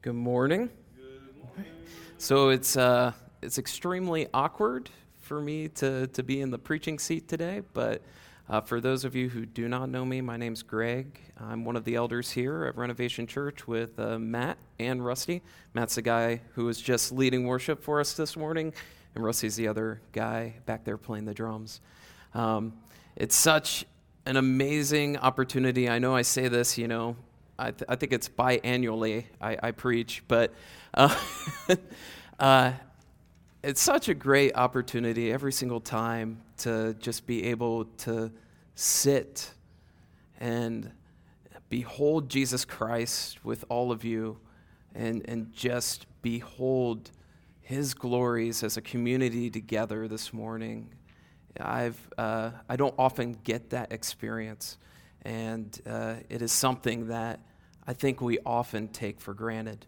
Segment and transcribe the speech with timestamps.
[0.00, 0.70] Good morning.
[2.18, 3.10] So it's uh,
[3.42, 4.90] it's extremely awkward
[5.22, 8.00] for me to to be in the preaching seat today, but
[8.48, 11.18] uh, for those of you who do not know me, my name's Greg.
[11.36, 15.42] I'm one of the elders here at Renovation Church with uh, Matt and Rusty.
[15.74, 18.72] Matt's the guy who was just leading worship for us this morning,
[19.16, 21.80] and Rusty's the other guy back there playing the drums.
[22.34, 22.72] Um,
[23.16, 23.84] it's such
[24.26, 25.88] an amazing opportunity.
[25.88, 27.16] I know I say this, you know,
[27.58, 30.54] I, th- I think it's biannually I, I preach, but
[30.94, 31.14] uh,
[32.38, 32.72] uh,
[33.64, 38.30] it's such a great opportunity every single time to just be able to
[38.76, 39.50] sit
[40.38, 40.92] and
[41.68, 44.38] behold Jesus Christ with all of you
[44.94, 47.10] and, and just behold
[47.60, 50.88] his glories as a community together this morning.
[51.60, 54.78] I've, uh, I don't often get that experience,
[55.22, 57.40] and uh, it is something that
[57.88, 59.86] I think we often take for granted,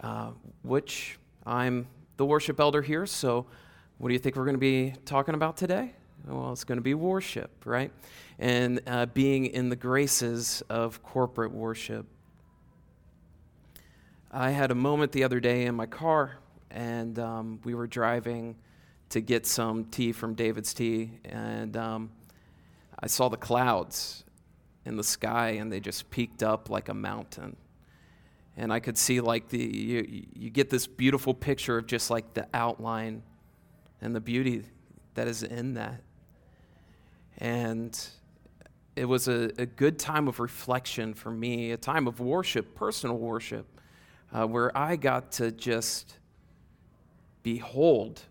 [0.00, 0.30] uh,
[0.62, 1.86] which I'm
[2.16, 3.44] the worship elder here, so
[3.98, 5.92] what do you think we're going to be talking about today?
[6.26, 7.92] Well, it's going to be worship, right?
[8.38, 12.06] And uh, being in the graces of corporate worship.
[14.32, 16.38] I had a moment the other day in my car,
[16.70, 18.56] and um, we were driving
[19.10, 22.10] to get some tea from David's Tea, and um,
[22.98, 24.23] I saw the clouds
[24.84, 27.56] in the sky and they just peaked up like a mountain.
[28.56, 32.34] And I could see like the you, you get this beautiful picture of just like
[32.34, 33.22] the outline
[34.00, 34.64] and the beauty
[35.14, 36.00] that is in that.
[37.38, 37.98] And
[38.96, 43.18] it was a, a good time of reflection for me, a time of worship, personal
[43.18, 43.66] worship,
[44.32, 46.18] uh, where I got to just
[47.42, 48.22] behold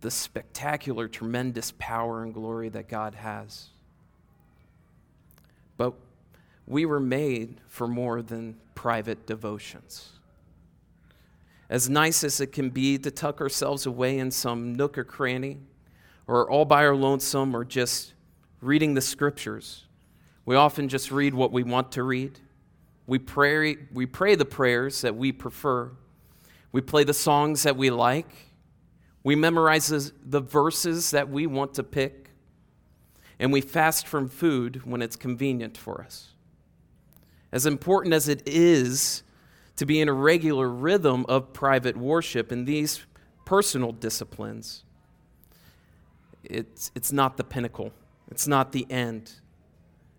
[0.00, 3.68] the spectacular, tremendous power and glory that God has.
[5.76, 5.94] But
[6.66, 10.12] we were made for more than private devotions.
[11.68, 15.58] As nice as it can be to tuck ourselves away in some nook or cranny,
[16.26, 18.14] or all by our lonesome, or just
[18.60, 19.84] reading the scriptures,
[20.44, 22.38] we often just read what we want to read.
[23.06, 25.90] We pray, we pray the prayers that we prefer.
[26.72, 28.28] We play the songs that we like.
[29.22, 32.25] We memorize the verses that we want to pick
[33.38, 36.28] and we fast from food when it's convenient for us.
[37.52, 39.22] As important as it is
[39.76, 43.04] to be in a regular rhythm of private worship in these
[43.44, 44.84] personal disciplines,
[46.44, 47.92] it's, it's not the pinnacle,
[48.30, 49.32] it's not the end,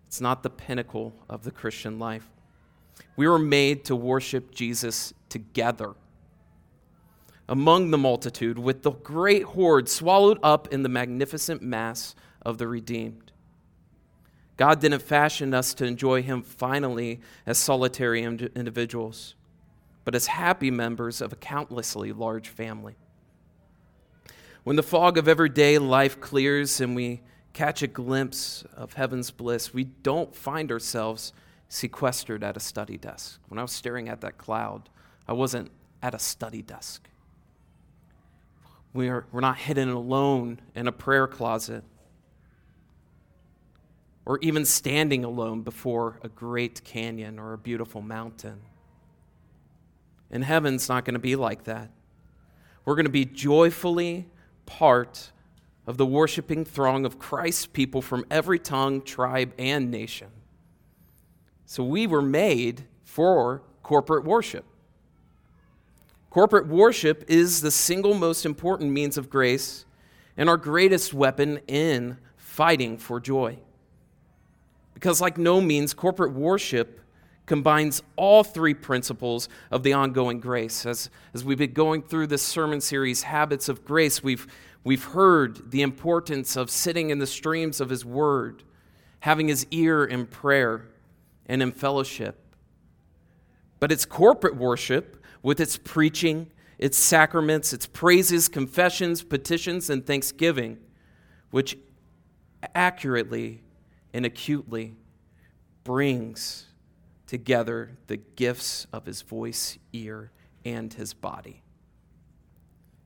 [0.06, 2.28] it's not the pinnacle of the Christian life.
[3.16, 5.94] We were made to worship Jesus together
[7.48, 12.68] among the multitude with the great horde swallowed up in the magnificent mass of the
[12.68, 13.32] redeemed.
[14.56, 19.34] God didn't fashion us to enjoy Him finally as solitary individuals,
[20.04, 22.96] but as happy members of a countlessly large family.
[24.64, 27.22] When the fog of everyday life clears and we
[27.52, 31.32] catch a glimpse of heaven's bliss, we don't find ourselves
[31.68, 33.40] sequestered at a study desk.
[33.48, 34.88] When I was staring at that cloud,
[35.26, 35.70] I wasn't
[36.02, 37.08] at a study desk.
[38.92, 41.84] We are, we're not hidden alone in a prayer closet
[44.28, 48.60] or even standing alone before a great canyon or a beautiful mountain.
[50.30, 51.90] In heaven, it's not going to be like that.
[52.84, 54.26] We're going to be joyfully
[54.66, 55.32] part
[55.86, 60.28] of the worshiping throng of Christ's people from every tongue, tribe, and nation.
[61.64, 64.66] So we were made for corporate worship.
[66.28, 69.86] Corporate worship is the single most important means of grace
[70.36, 73.58] and our greatest weapon in fighting for joy.
[74.98, 77.00] Because, like no means, corporate worship
[77.46, 80.84] combines all three principles of the ongoing grace.
[80.84, 84.48] As, as we've been going through this sermon series, Habits of Grace, we've,
[84.82, 88.64] we've heard the importance of sitting in the streams of His Word,
[89.20, 90.88] having His ear in prayer
[91.46, 92.56] and in fellowship.
[93.78, 100.78] But it's corporate worship with its preaching, its sacraments, its praises, confessions, petitions, and thanksgiving,
[101.52, 101.78] which
[102.74, 103.62] accurately
[104.12, 104.94] and acutely
[105.84, 106.66] brings
[107.26, 110.30] together the gifts of his voice, ear,
[110.64, 111.62] and his body.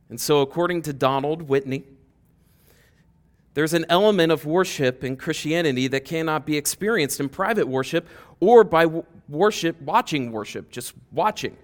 [0.09, 1.85] And so, according to Donald Whitney,
[3.55, 8.09] there's an element of worship in Christianity that cannot be experienced in private worship
[8.41, 8.87] or by
[9.29, 11.57] worship, watching worship, just watching.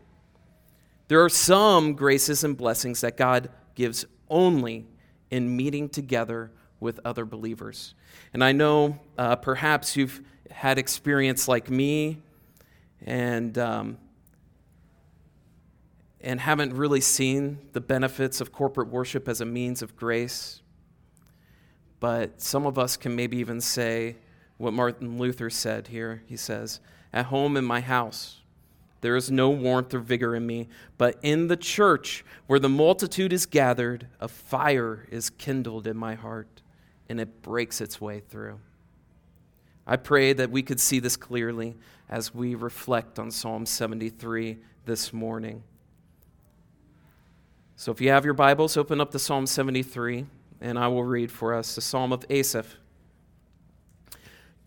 [1.09, 4.87] There are some graces and blessings that God gives only
[5.31, 6.51] in meeting together
[6.81, 7.95] with other believers.
[8.33, 10.21] And I know uh, perhaps you've
[10.51, 12.19] had experience like me,
[13.05, 13.99] and um,
[16.21, 20.63] and haven't really seen the benefits of corporate worship as a means of grace.
[22.01, 24.17] But some of us can maybe even say
[24.57, 26.23] what Martin Luther said here.
[26.27, 26.81] He says,
[27.13, 28.39] At home in my house,
[29.01, 33.33] there is no warmth or vigor in me, but in the church where the multitude
[33.33, 36.63] is gathered, a fire is kindled in my heart,
[37.09, 38.59] and it breaks its way through.
[39.87, 41.77] I pray that we could see this clearly
[42.09, 45.63] as we reflect on Psalm 73 this morning.
[47.77, 50.27] So if you have your Bibles, open up to Psalm 73,
[50.61, 52.77] and I will read for us the Psalm of Asaph.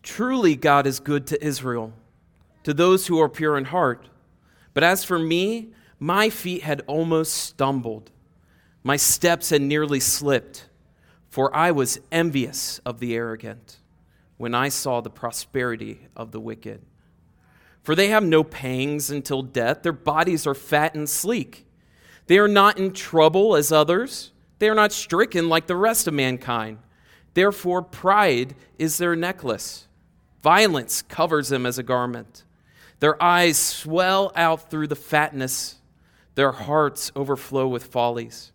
[0.01, 1.93] Truly, God is good to Israel,
[2.63, 4.07] to those who are pure in heart.
[4.73, 8.09] But as for me, my feet had almost stumbled,
[8.83, 10.65] my steps had nearly slipped,
[11.31, 13.78] for I was envious of the arrogant
[14.38, 16.81] when I saw the prosperity of the wicked.
[17.83, 21.66] For they have no pangs until death, their bodies are fat and sleek.
[22.28, 26.13] They are not in trouble as others, they are not stricken like the rest of
[26.13, 26.80] mankind.
[27.34, 29.88] Therefore, pride is their necklace,
[30.44, 32.44] violence covers them as a garment.
[33.00, 35.77] Their eyes swell out through the fatness,
[36.36, 38.51] their hearts overflow with follies.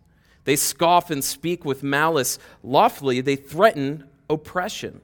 [0.47, 2.39] They scoff and speak with malice.
[2.63, 5.01] Lawfully, they threaten oppression.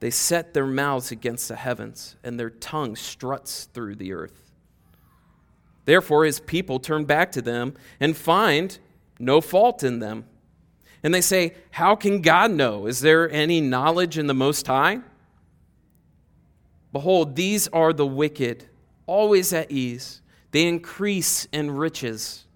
[0.00, 4.50] They set their mouths against the heavens, and their tongue struts through the earth.
[5.84, 8.76] Therefore, his people turn back to them and find
[9.20, 10.24] no fault in them.
[11.04, 12.86] And they say, How can God know?
[12.86, 14.98] Is there any knowledge in the Most High?
[16.90, 18.66] Behold, these are the wicked,
[19.06, 20.22] always at ease.
[20.50, 22.46] They increase in riches.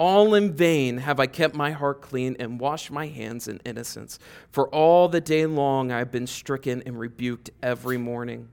[0.00, 4.18] All in vain have I kept my heart clean and washed my hands in innocence.
[4.50, 8.48] For all the day long I have been stricken and rebuked every morning.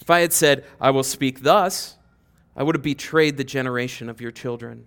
[0.00, 1.96] If I had said, I will speak thus,
[2.56, 4.86] I would have betrayed the generation of your children.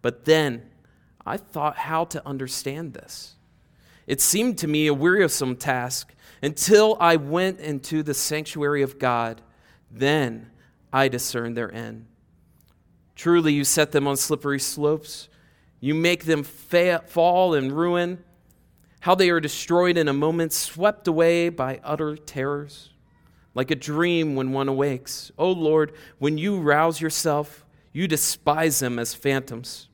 [0.00, 0.68] But then
[1.24, 3.36] I thought how to understand this.
[4.08, 6.12] It seemed to me a wearisome task
[6.42, 9.42] until I went into the sanctuary of God.
[9.92, 10.50] Then
[10.92, 12.06] I discerned their end.
[13.14, 15.28] Truly, you set them on slippery slopes.
[15.80, 18.22] You make them fa- fall and ruin.
[19.00, 22.90] How they are destroyed in a moment, swept away by utter terrors,
[23.54, 25.32] like a dream when one awakes.
[25.36, 29.88] O oh Lord, when you rouse yourself, you despise them as phantoms.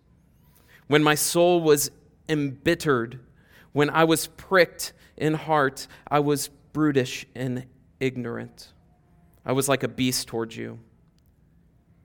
[0.87, 1.91] When my soul was
[2.29, 3.21] embittered,
[3.73, 7.65] when I was pricked in heart, I was brutish and
[8.01, 8.73] ignorant.
[9.45, 10.79] I was like a beast toward you.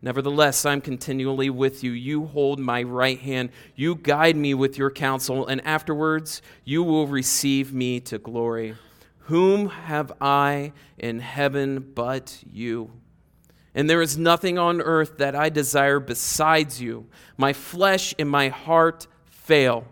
[0.03, 1.91] Nevertheless, I'm continually with you.
[1.93, 3.51] You hold my right hand.
[3.73, 8.75] You guide me with your counsel, and afterwards you will receive me to glory.
[9.27, 12.91] Whom have I in heaven but you?
[13.73, 17.07] And there is nothing on earth that I desire besides you.
[17.37, 19.87] My flesh and my heart fail,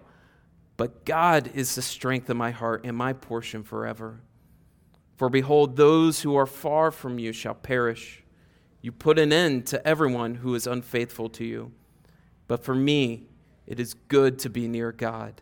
[0.76, 4.20] but God is the strength of my heart and my portion forever.
[5.16, 8.21] For behold, those who are far from you shall perish.
[8.82, 11.72] You put an end to everyone who is unfaithful to you.
[12.48, 13.28] But for me,
[13.68, 15.42] it is good to be near God.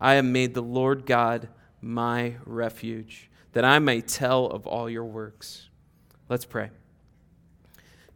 [0.00, 1.48] I have made the Lord God
[1.80, 5.68] my refuge, that I may tell of all your works.
[6.28, 6.70] Let's pray.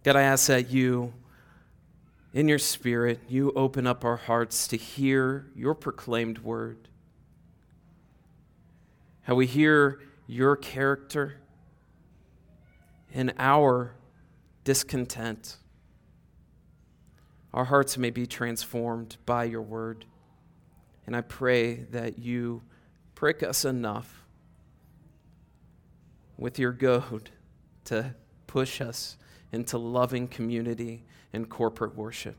[0.02, 1.12] God, I ask that you,
[2.34, 6.88] in your spirit, you open up our hearts to hear your proclaimed word.
[9.22, 11.36] How we hear your character
[13.14, 13.94] and our
[14.64, 15.56] discontent.
[17.52, 20.04] Our hearts may be transformed by your word.
[21.06, 22.62] And I pray that you
[23.14, 24.24] prick us enough
[26.36, 27.30] with your goad
[27.84, 28.14] to
[28.46, 29.16] push us
[29.52, 32.36] into loving community and corporate worship.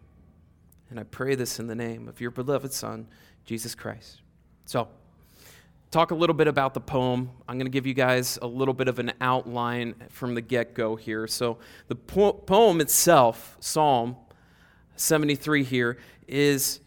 [0.90, 3.08] And I pray this in the name of your beloved Son,
[3.46, 4.22] Jesus Christ.
[4.66, 4.88] So,
[5.92, 7.30] talk a little bit about the poem.
[7.48, 10.74] I'm going to give you guys a little bit of an outline from the get
[10.74, 11.28] go here.
[11.28, 11.58] So,
[11.90, 14.16] the po- poem itself, Psalm
[14.96, 15.98] 73 here,
[16.30, 16.80] is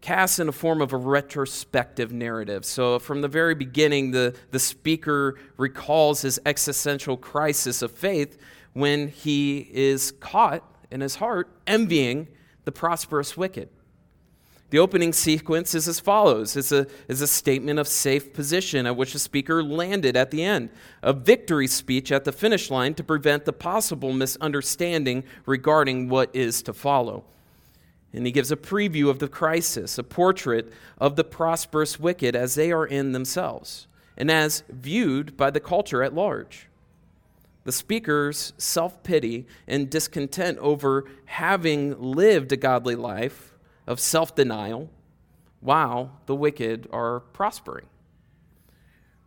[0.00, 2.64] cast in a form of a retrospective narrative.
[2.64, 8.38] So, from the very beginning, the, the speaker recalls his existential crisis of faith
[8.72, 12.28] when he is caught in his heart envying
[12.64, 13.68] the prosperous wicked.
[14.70, 18.96] The opening sequence is as follows it's a, it's a statement of safe position at
[18.96, 20.70] which the speaker landed at the end,
[21.02, 26.62] a victory speech at the finish line to prevent the possible misunderstanding regarding what is
[26.62, 27.24] to follow.
[28.12, 32.56] And he gives a preview of the crisis, a portrait of the prosperous wicked as
[32.56, 36.66] they are in themselves, and as viewed by the culture at large.
[37.64, 43.55] the speaker's self pity and discontent over having lived a godly life
[43.86, 44.90] of self denial
[45.60, 47.86] while the wicked are prospering.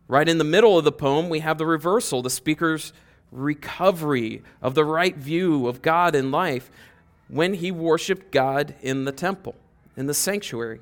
[0.08, 2.92] Right in the middle of the poem, we have the reversal the speaker's
[3.30, 6.70] recovery of the right view of God and life
[7.28, 9.54] when he worshiped God in the temple,
[9.96, 10.80] in the sanctuary.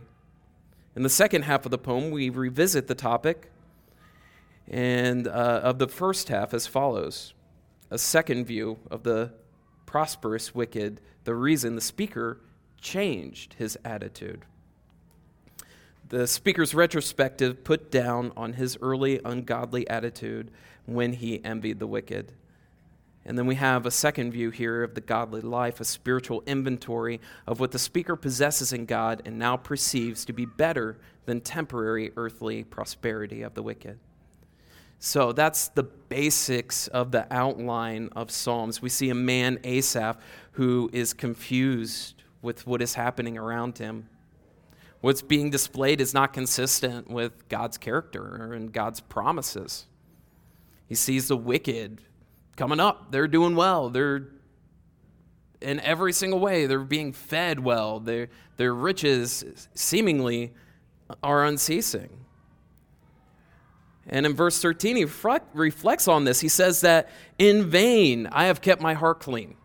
[0.96, 3.50] In the second half of the poem, we revisit the topic
[4.66, 7.34] and uh, of the first half as follows
[7.90, 9.32] a second view of the
[9.86, 12.38] prosperous wicked, the reason the speaker
[12.80, 14.44] changed his attitude.
[16.08, 20.50] The speaker's retrospective put down on his early ungodly attitude
[20.86, 22.32] when he envied the wicked.
[23.26, 27.20] And then we have a second view here of the godly life, a spiritual inventory
[27.46, 32.10] of what the speaker possesses in God and now perceives to be better than temporary
[32.16, 33.98] earthly prosperity of the wicked.
[34.98, 38.80] So that's the basics of the outline of Psalms.
[38.80, 40.16] We see a man, Asaph,
[40.52, 44.08] who is confused with what is happening around him.
[45.00, 49.86] What's being displayed is not consistent with God's character and God's promises.
[50.86, 52.00] He sees the wicked
[52.56, 53.12] coming up.
[53.12, 53.90] They're doing well.
[53.90, 54.28] They're
[55.60, 58.00] in every single way, they're being fed well.
[58.00, 60.52] Their, their riches seemingly
[61.22, 62.10] are unceasing.
[64.06, 65.06] And in verse 13, he
[65.52, 66.40] reflects on this.
[66.40, 69.56] He says that in vain I have kept my heart clean.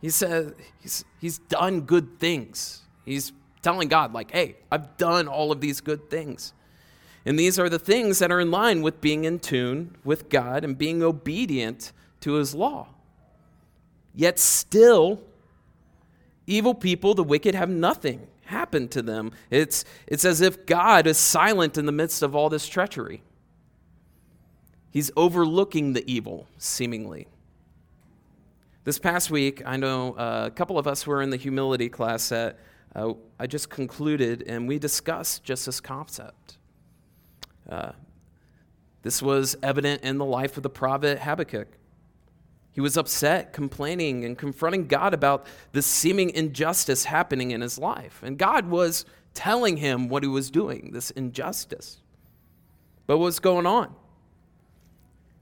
[0.00, 2.82] He says he's, he's done good things.
[3.04, 6.54] He's telling God, like, hey, I've done all of these good things.
[7.26, 10.64] And these are the things that are in line with being in tune with God
[10.64, 12.88] and being obedient to his law.
[14.14, 15.20] Yet still,
[16.46, 19.32] evil people, the wicked, have nothing happened to them.
[19.50, 23.22] It's, it's as if God is silent in the midst of all this treachery.
[24.90, 27.28] He's overlooking the evil, seemingly.
[28.82, 32.30] This past week, I know uh, a couple of us were in the humility class
[32.30, 32.58] that
[32.94, 36.56] uh, I just concluded, and we discussed just this concept.
[37.68, 37.92] Uh,
[39.02, 41.68] this was evident in the life of the prophet Habakkuk.
[42.72, 48.22] He was upset, complaining, and confronting God about the seeming injustice happening in his life.
[48.24, 52.00] And God was telling him what he was doing, this injustice.
[53.06, 53.94] But what's going on?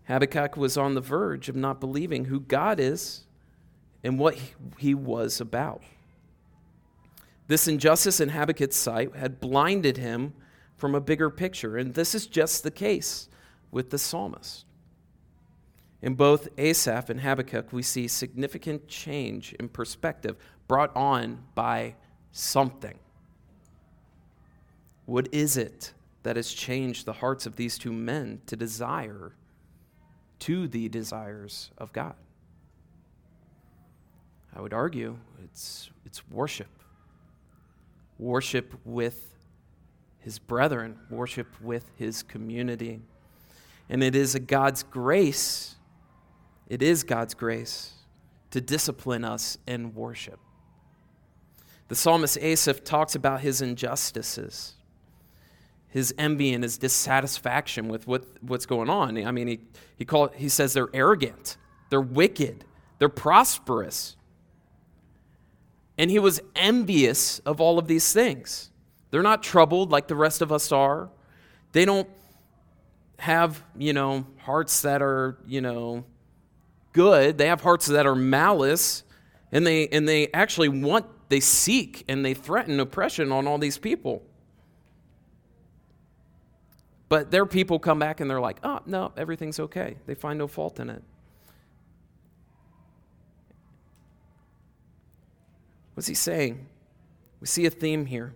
[0.08, 3.26] Habakkuk was on the verge of not believing who God is
[4.02, 4.36] and what
[4.78, 5.82] he was about.
[7.46, 10.34] This injustice in Habakkuk's sight had blinded him
[10.76, 13.28] from a bigger picture, and this is just the case
[13.70, 14.64] with the psalmist.
[16.00, 20.36] In both Asaph and Habakkuk, we see significant change in perspective
[20.68, 21.96] brought on by
[22.30, 22.98] something.
[25.06, 29.32] What is it that has changed the hearts of these two men to desire
[30.40, 32.14] to the desires of God?
[34.54, 36.68] I would argue it's, it's worship.
[38.18, 39.34] Worship with
[40.18, 43.00] his brethren, worship with his community.
[43.88, 45.76] And it is a God's grace
[46.68, 47.94] it is God's grace
[48.50, 50.38] to discipline us in worship.
[51.88, 54.74] The psalmist Asaph talks about his injustices,
[55.88, 59.16] his envy and his dissatisfaction with what, what's going on.
[59.24, 59.60] I mean, he,
[59.96, 61.56] he, call, he says they're arrogant,
[61.88, 62.66] they're wicked,
[62.98, 64.16] they're prosperous.
[65.98, 68.70] And he was envious of all of these things.
[69.10, 71.10] They're not troubled like the rest of us are.
[71.72, 72.08] They don't
[73.18, 76.04] have, you know, hearts that are, you know,
[76.92, 77.36] good.
[77.36, 79.02] They have hearts that are malice,
[79.50, 83.76] and they, and they actually want, they seek and they threaten oppression on all these
[83.76, 84.22] people.
[87.08, 89.96] But their people come back and they're like, oh, no, everything's okay.
[90.06, 91.02] They find no fault in it.
[95.98, 96.64] What's he saying?
[97.40, 98.32] We see a theme here.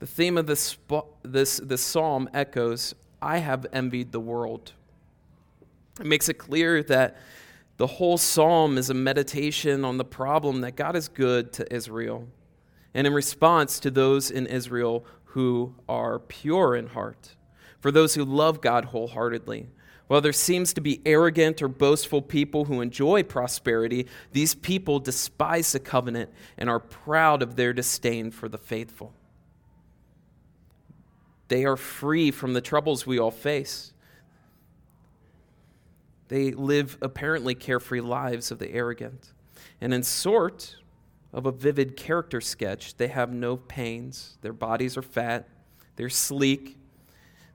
[0.00, 0.76] The theme of this,
[1.22, 4.72] this, this psalm echoes I have envied the world.
[6.00, 7.16] It makes it clear that
[7.76, 12.26] the whole psalm is a meditation on the problem that God is good to Israel
[12.92, 17.36] and in response to those in Israel who are pure in heart,
[17.78, 19.68] for those who love God wholeheartedly.
[20.06, 25.72] While there seems to be arrogant or boastful people who enjoy prosperity, these people despise
[25.72, 29.12] the covenant and are proud of their disdain for the faithful.
[31.48, 33.92] They are free from the troubles we all face.
[36.28, 39.32] They live apparently carefree lives of the arrogant.
[39.80, 40.76] And in sort
[41.32, 44.38] of a vivid character sketch, they have no pains.
[44.40, 45.48] Their bodies are fat,
[45.96, 46.78] they're sleek,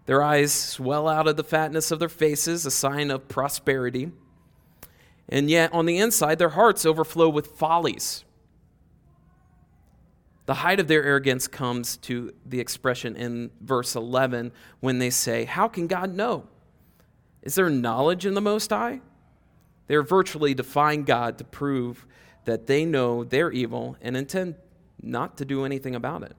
[0.06, 4.12] Their eyes swell out of the fatness of their faces, a sign of prosperity.
[5.30, 8.26] And yet, on the inside, their hearts overflow with follies.
[10.48, 15.46] The height of their arrogance comes to the expression in verse 11 when they say,
[15.46, 16.48] How can God know?
[17.42, 19.02] Is there knowledge in the Most High?
[19.88, 22.06] They're virtually defying God to prove
[22.46, 24.56] that they know they're evil and intend
[25.02, 26.36] not to do anything about it.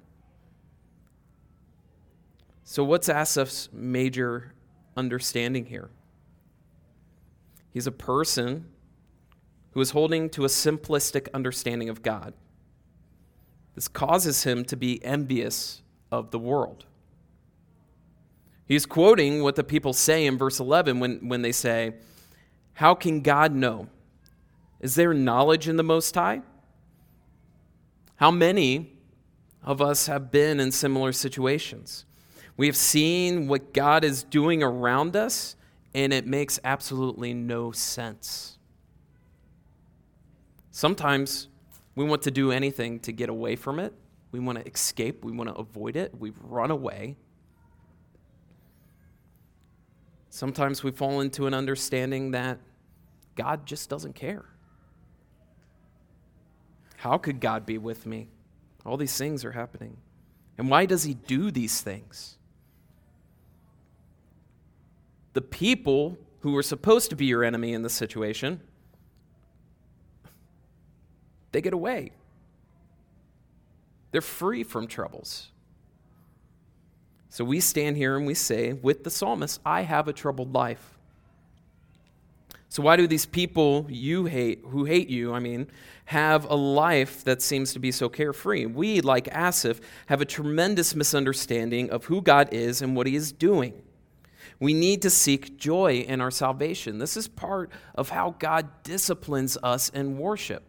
[2.65, 4.53] So, what's Asaph's major
[4.97, 5.91] understanding here?
[7.71, 8.67] He's a person
[9.73, 12.35] who is holding to a simplistic understanding of God.
[13.75, 16.85] This causes him to be envious of the world.
[18.67, 21.95] He's quoting what the people say in verse 11 when, when they say,
[22.75, 23.89] How can God know?
[24.81, 26.43] Is there knowledge in the Most High?
[28.17, 28.93] How many
[29.63, 32.05] of us have been in similar situations?
[32.57, 35.57] We have seen what God is doing around us,
[35.95, 38.59] and it makes absolutely no sense.
[40.71, 41.49] Sometimes
[41.95, 43.93] we want to do anything to get away from it.
[44.33, 45.25] We want to escape.
[45.25, 46.15] We want to avoid it.
[46.19, 47.17] We run away.
[50.31, 52.59] Sometimes we fall into an understanding that
[53.35, 54.47] God just doesn't care.
[56.97, 58.29] How could God be with me?
[58.87, 59.99] All these things are happening.
[60.57, 62.39] And why does He do these things?
[65.33, 68.61] The people who were supposed to be your enemy in this situation
[71.53, 72.13] they get away.
[74.11, 75.49] They're free from troubles.
[77.29, 80.99] So we stand here and we say, with the psalmist, I have a troubled life.
[82.69, 85.67] So why do these people you hate, who hate you, I mean,
[86.07, 88.65] have a life that seems to be so carefree?
[88.67, 93.31] We, like Asaph, have a tremendous misunderstanding of who God is and what he is
[93.31, 93.83] doing.
[94.63, 96.99] We need to seek joy in our salvation.
[96.99, 100.63] This is part of how God disciplines us in worship.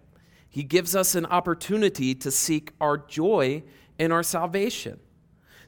[0.49, 3.61] He gives us an opportunity to seek our joy
[3.99, 4.99] in our salvation.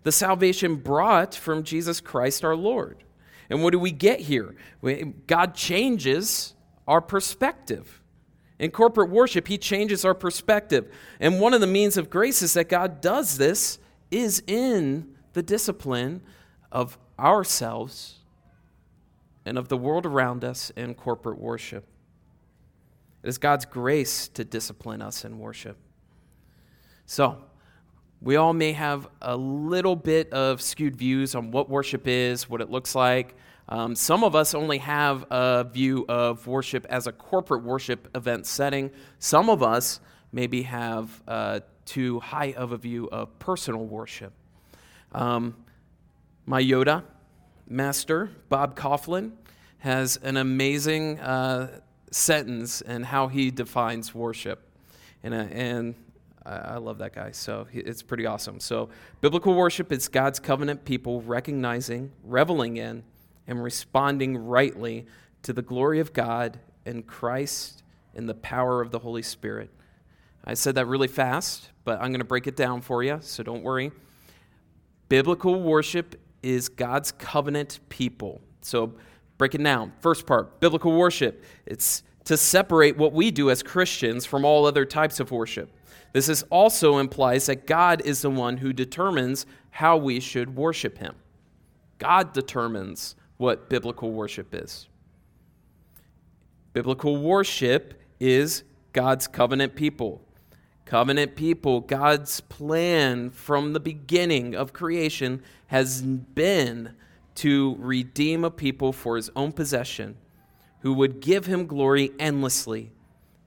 [0.02, 3.04] The salvation brought from Jesus Christ our Lord.
[3.52, 4.56] And what do we get here?
[5.28, 6.56] God changes
[6.88, 8.02] our perspective.
[8.58, 10.92] In corporate worship, He changes our perspective.
[11.20, 13.78] And one of the means of grace is that God does this
[14.10, 16.22] is in the discipline
[16.72, 18.16] of ourselves
[19.46, 21.86] and of the world around us in corporate worship.
[23.24, 25.78] It is God's grace to discipline us in worship.
[27.06, 27.38] So,
[28.22, 32.62] we all may have a little bit of skewed views on what worship is, what
[32.62, 33.36] it looks like.
[33.68, 38.46] Um, some of us only have a view of worship as a corporate worship event
[38.46, 38.92] setting.
[39.20, 40.00] Some of us
[40.32, 44.34] maybe have uh, too high of a view of personal worship.
[45.12, 45.56] Um,
[46.46, 47.04] my Yoda
[47.68, 49.32] master, Bob Kauflin,
[49.80, 51.80] has an amazing uh,
[52.12, 54.62] sentence and how he defines worship.
[55.24, 55.96] And, uh, and
[56.46, 57.32] I love that guy.
[57.32, 58.60] So it's pretty awesome.
[58.60, 58.90] So,
[59.22, 63.04] biblical worship is God's covenant people recognizing, reveling in,
[63.48, 65.08] and responding rightly
[65.42, 69.72] to the glory of God and Christ and the power of the Holy Spirit.
[70.44, 73.42] I said that really fast, but I'm going to break it down for you, so
[73.42, 73.92] don't worry.
[75.10, 78.42] Biblical worship is God's covenant people.
[78.62, 78.94] So,
[79.38, 79.92] break it down.
[80.00, 81.44] First part biblical worship.
[81.66, 85.72] It's to separate what we do as Christians from all other types of worship.
[86.14, 90.98] This is also implies that God is the one who determines how we should worship
[90.98, 91.16] Him.
[91.98, 94.88] God determines what biblical worship is.
[96.74, 100.25] Biblical worship is God's covenant people.
[100.86, 106.94] Covenant people, God's plan from the beginning of creation has been
[107.36, 110.16] to redeem a people for his own possession
[110.82, 112.92] who would give him glory endlessly.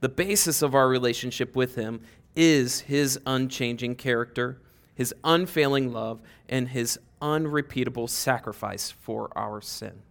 [0.01, 2.01] The basis of our relationship with him
[2.35, 4.61] is his unchanging character,
[4.95, 10.03] his unfailing love, and his unrepeatable sacrifice for our sin.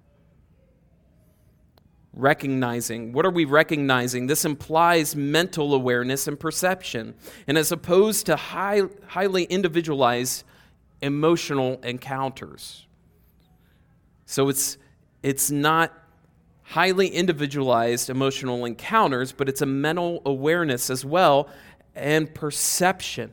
[2.17, 4.25] Recognizing, what are we recognizing?
[4.25, 7.13] This implies mental awareness and perception.
[7.45, 10.43] And as opposed to high, highly individualized
[10.99, 12.87] emotional encounters.
[14.25, 14.79] So it's,
[15.21, 15.93] it's not
[16.63, 21.47] highly individualized emotional encounters, but it's a mental awareness as well
[21.93, 23.29] and perception.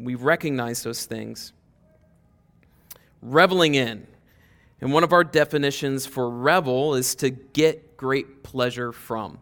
[0.00, 1.52] We recognize those things.
[3.20, 4.06] Reveling in.
[4.82, 9.38] And one of our definitions for revel is to get great pleasure from.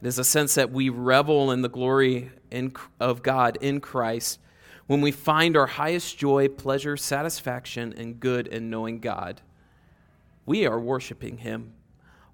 [0.00, 4.40] It is a sense that we revel in the glory in, of God in Christ
[4.86, 9.40] when we find our highest joy, pleasure, satisfaction, and good in knowing God,
[10.46, 11.74] we are worshiping Him.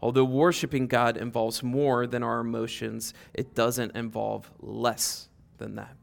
[0.00, 5.28] Although worshiping God involves more than our emotions, it doesn't involve less
[5.58, 5.96] than that.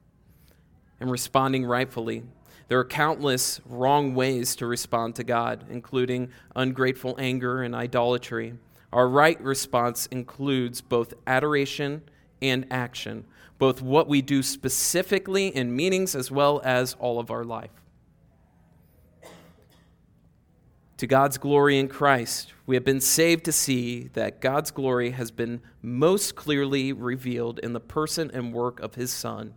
[0.99, 2.21] And responding rightfully,
[2.67, 8.53] there are countless wrong ways to respond to God, including ungrateful anger and idolatry.
[8.91, 12.03] Our right response includes both adoration
[12.41, 13.25] and action,
[13.57, 17.71] both what we do specifically in meanings as well as all of our life.
[20.97, 25.31] To God's glory in Christ, we have been saved to see that God's glory has
[25.31, 29.55] been most clearly revealed in the person and work of His Son.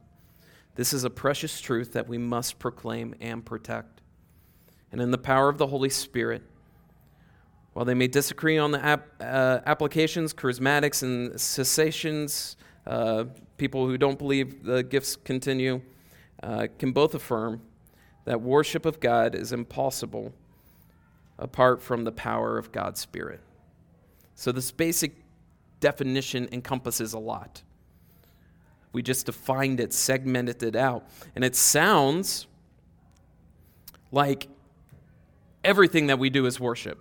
[0.76, 4.02] This is a precious truth that we must proclaim and protect.
[4.92, 6.42] And in the power of the Holy Spirit,
[7.72, 13.24] while they may disagree on the ap- uh, applications, charismatics, and cessations, uh,
[13.56, 15.80] people who don't believe the gifts continue
[16.42, 17.62] uh, can both affirm
[18.24, 20.32] that worship of God is impossible
[21.38, 23.40] apart from the power of God's Spirit.
[24.34, 25.14] So, this basic
[25.80, 27.62] definition encompasses a lot.
[28.96, 31.06] We just defined it, segmented it out.
[31.34, 32.46] And it sounds
[34.10, 34.48] like
[35.62, 36.98] everything that we do is worship.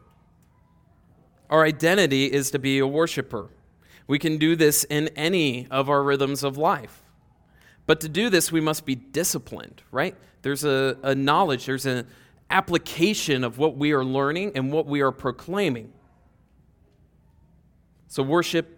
[1.50, 3.48] Our identity is to be a worshiper.
[4.08, 7.02] We can do this in any of our rhythms of life.
[7.86, 10.18] But to do this, we must be disciplined, right?
[10.42, 12.06] There's a, a knowledge, there's an
[12.50, 15.94] application of what we are learning and what we are proclaiming.
[18.10, 18.78] So, worship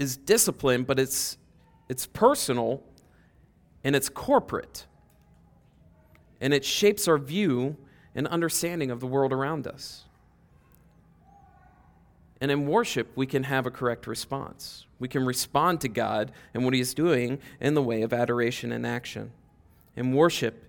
[0.00, 1.38] is discipline, but it's,
[1.88, 2.82] it's personal
[3.84, 4.86] and it's corporate.
[6.40, 7.76] And it shapes our view
[8.14, 10.04] and understanding of the world around us.
[12.40, 14.86] And in worship, we can have a correct response.
[14.98, 18.72] We can respond to God and what He is doing in the way of adoration
[18.72, 19.32] and action.
[19.94, 20.64] In worship,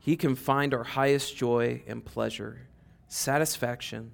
[0.00, 2.68] He can find our highest joy and pleasure,
[3.08, 4.12] satisfaction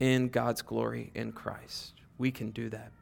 [0.00, 1.94] in God's glory in Christ.
[2.18, 2.92] We can do that.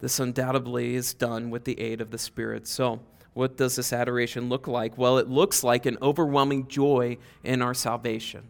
[0.00, 2.66] This undoubtedly is done with the aid of the Spirit.
[2.66, 3.00] So,
[3.34, 4.98] what does this adoration look like?
[4.98, 8.42] Well, it looks like an overwhelming joy in our salvation.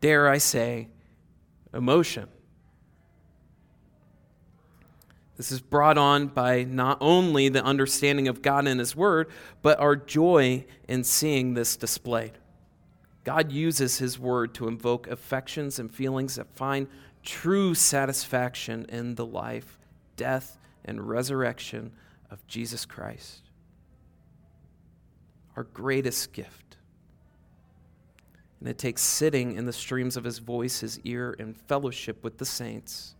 [0.00, 0.88] Dare I say,
[1.72, 2.28] emotion.
[5.36, 9.28] This is brought on by not only the understanding of God and His Word,
[9.62, 12.32] but our joy in seeing this displayed.
[13.24, 16.86] God uses His Word to invoke affections and feelings that find
[17.24, 19.78] true satisfaction in the life,
[20.16, 21.92] death, and resurrection
[22.30, 23.42] of Jesus Christ.
[25.56, 26.76] Our greatest gift.
[28.60, 32.38] And it takes sitting in the streams of his voice, his ear, and fellowship with
[32.38, 33.14] the saints.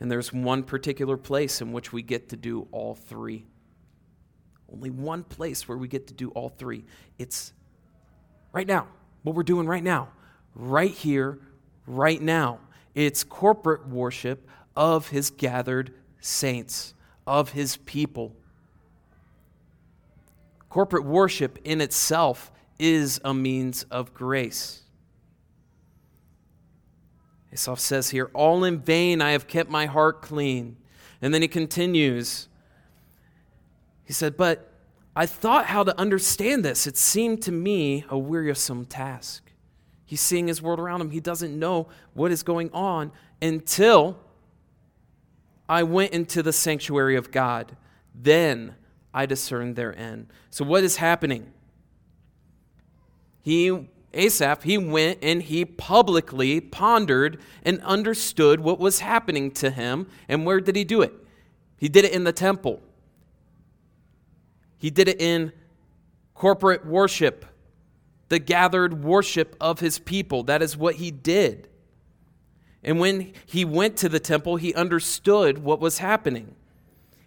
[0.00, 3.46] And there's one particular place in which we get to do all three.
[4.72, 6.84] Only one place where we get to do all three.
[7.18, 7.52] It's
[8.52, 8.86] right now,
[9.22, 10.08] what we're doing right now,
[10.54, 11.38] right here,
[11.86, 12.60] right now.
[12.98, 16.94] It's corporate worship of his gathered saints,
[17.28, 18.34] of his people.
[20.68, 24.82] Corporate worship in itself is a means of grace.
[27.52, 30.76] Asaph says here, All in vain I have kept my heart clean.
[31.22, 32.48] And then he continues.
[34.02, 34.72] He said, But
[35.14, 36.84] I thought how to understand this.
[36.88, 39.47] It seemed to me a wearisome task.
[40.08, 41.10] He's seeing his world around him.
[41.10, 44.18] He doesn't know what is going on until
[45.68, 47.76] I went into the sanctuary of God.
[48.14, 48.74] Then
[49.12, 50.28] I discerned their end.
[50.48, 51.52] So, what is happening?
[53.42, 60.06] he Asaph, he went and he publicly pondered and understood what was happening to him.
[60.28, 61.12] And where did he do it?
[61.76, 62.80] He did it in the temple.
[64.78, 65.52] He did it in
[66.34, 67.44] corporate worship,
[68.28, 70.42] the gathered worship of his people.
[70.44, 71.68] That is what he did.
[72.82, 76.54] And when he went to the temple, he understood what was happening.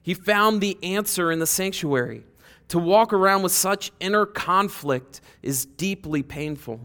[0.02, 2.24] He found the answer in the sanctuary.
[2.70, 6.80] To walk around with such inner conflict is deeply painful.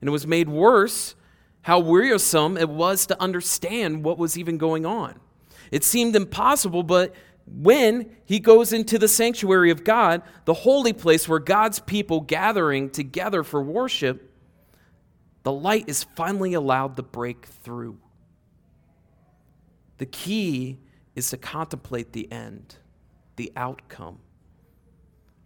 [0.00, 1.14] And it was made worse
[1.62, 5.18] how wearisome it was to understand what was even going on.
[5.70, 7.14] It seemed impossible, but
[7.52, 12.90] when he goes into the sanctuary of God, the holy place where God's people gathering
[12.90, 14.32] together for worship,
[15.42, 17.98] the light is finally allowed to break through.
[19.98, 20.78] The key
[21.14, 22.76] is to contemplate the end,
[23.36, 24.20] the outcome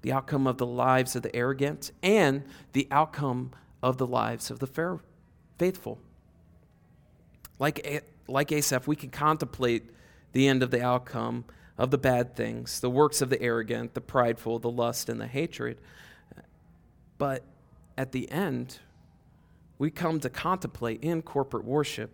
[0.04, 3.50] the outcome of the lives of the arrogant, and the outcome
[3.82, 5.00] of the lives of the
[5.58, 5.98] faithful.
[7.58, 9.84] Like, like Asaph, we can contemplate
[10.32, 14.00] the end of the outcome of the bad things, the works of the arrogant, the
[14.00, 15.78] prideful, the lust, and the hatred.
[17.18, 17.42] But
[17.96, 18.78] at the end,
[19.78, 22.10] we come to contemplate in corporate worship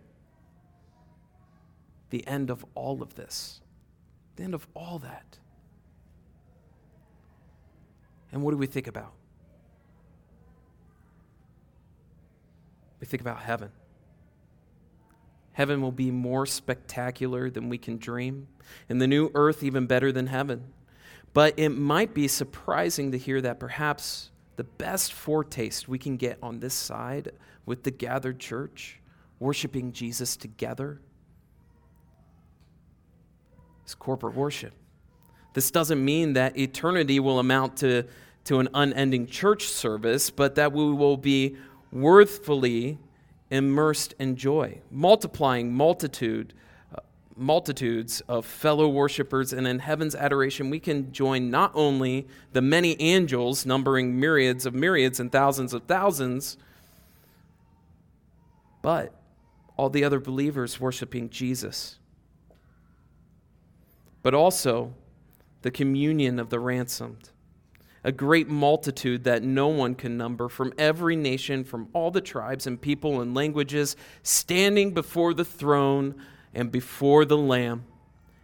[2.09, 3.61] the end of all of this,
[4.35, 5.37] the end of all that.
[8.31, 9.13] And what do we think about?
[12.99, 13.71] We think about heaven.
[15.53, 18.47] Heaven will be more spectacular than we can dream,
[18.87, 20.73] and the new earth even better than heaven.
[21.33, 26.37] But it might be surprising to hear that perhaps the best foretaste we can get
[26.41, 27.31] on this side
[27.65, 28.99] with the gathered church,
[29.39, 31.01] worshiping Jesus together,
[33.85, 34.73] is corporate worship.
[35.53, 38.05] This doesn't mean that eternity will amount to,
[38.45, 41.57] to an unending church service, but that we will be
[41.91, 42.97] worthfully
[43.51, 46.53] immersed in joy, multiplying multitude,
[46.95, 47.01] uh,
[47.35, 52.99] multitudes of fellow worshipers, and in heaven's adoration, we can join not only the many
[53.01, 56.57] angels, numbering myriads of myriads and thousands of thousands,
[58.81, 59.13] but
[59.75, 61.99] all the other believers worshiping Jesus.
[64.23, 64.93] But also
[65.61, 67.30] the communion of the ransomed
[68.03, 72.65] a great multitude that no one can number from every nation, from all the tribes
[72.65, 76.15] and people and languages, standing before the throne
[76.53, 77.85] and before the Lamb,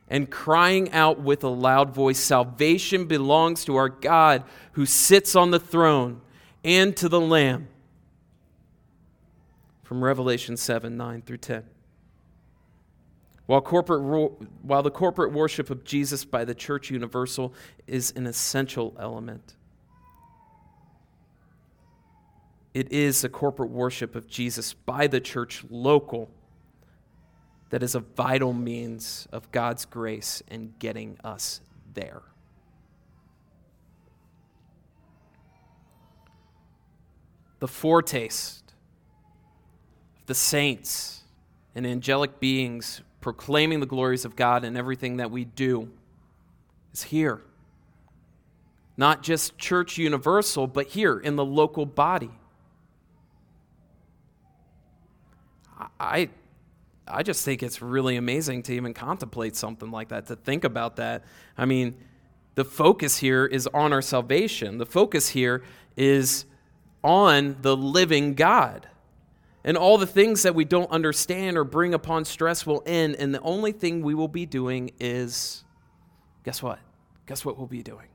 [0.07, 4.43] and crying out with a loud voice Salvation belongs to our God
[4.73, 6.21] who sits on the throne
[6.63, 7.67] and to the Lamb.
[9.83, 11.63] From Revelation 7 9 through 10.
[13.47, 14.01] While, corporate,
[14.61, 17.53] while the corporate worship of Jesus by the Church Universal
[17.87, 19.55] is an essential element,
[22.73, 26.29] it is the corporate worship of Jesus by the church local
[27.69, 31.61] that is a vital means of God's grace in getting us
[31.93, 32.21] there.
[37.59, 38.73] The foretaste
[40.19, 41.23] of the saints
[41.73, 45.89] and angelic beings proclaiming the glories of God in everything that we do
[46.93, 47.41] is here.
[48.95, 52.31] Not just church universal, but here in the local body.
[55.99, 56.29] I,
[57.07, 60.95] I just think it's really amazing to even contemplate something like that, to think about
[60.95, 61.23] that.
[61.57, 61.95] I mean,
[62.55, 64.79] the focus here is on our salvation.
[64.79, 65.63] The focus here
[65.95, 66.45] is
[67.03, 68.87] on the living God.
[69.67, 73.15] And all the things that we don't understand or bring upon stress will end.
[73.15, 75.65] And the only thing we will be doing is
[76.45, 76.79] guess what?
[77.25, 78.07] Guess what we'll be doing?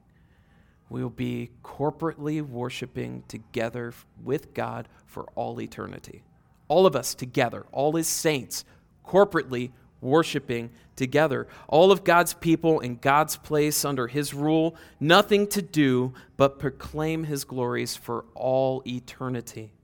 [0.88, 3.92] We will be corporately worshiping together
[4.24, 6.24] with God for all eternity.
[6.68, 8.64] All of us together, all his saints,
[9.06, 11.48] corporately worshiping together.
[11.68, 17.24] All of God's people in God's place under his rule, nothing to do but proclaim
[17.24, 19.74] his glories for all eternity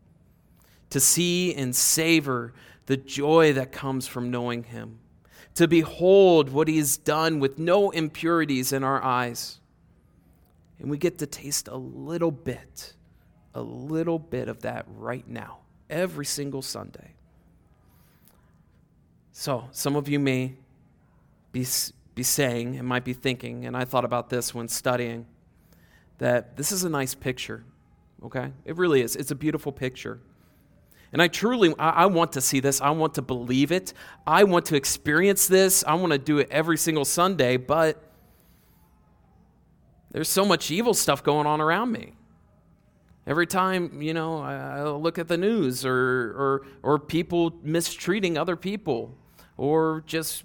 [0.90, 2.52] to see and savor
[2.86, 4.98] the joy that comes from knowing Him,
[5.54, 9.60] to behold what He has done with no impurities in our eyes.
[10.78, 12.94] And we get to taste a little bit,
[13.54, 15.58] a little bit of that right now,
[15.90, 17.14] every single Sunday.
[19.32, 20.54] So, some of you may
[21.52, 21.66] be,
[22.14, 25.26] be saying and might be thinking, and I thought about this when studying,
[26.18, 27.64] that this is a nice picture,
[28.24, 28.52] okay?
[28.64, 29.14] It really is.
[29.14, 30.20] It's a beautiful picture.
[31.12, 32.80] And I truly, I, I, want to see this.
[32.80, 33.94] I want to believe it.
[34.26, 35.82] I want to experience this.
[35.86, 38.02] I want to do it every single Sunday, but
[40.10, 42.14] there's so much evil stuff going on around me.
[43.26, 48.38] Every time, you know, I, I look at the news or, or, or people mistreating
[48.38, 49.14] other people
[49.56, 50.44] or just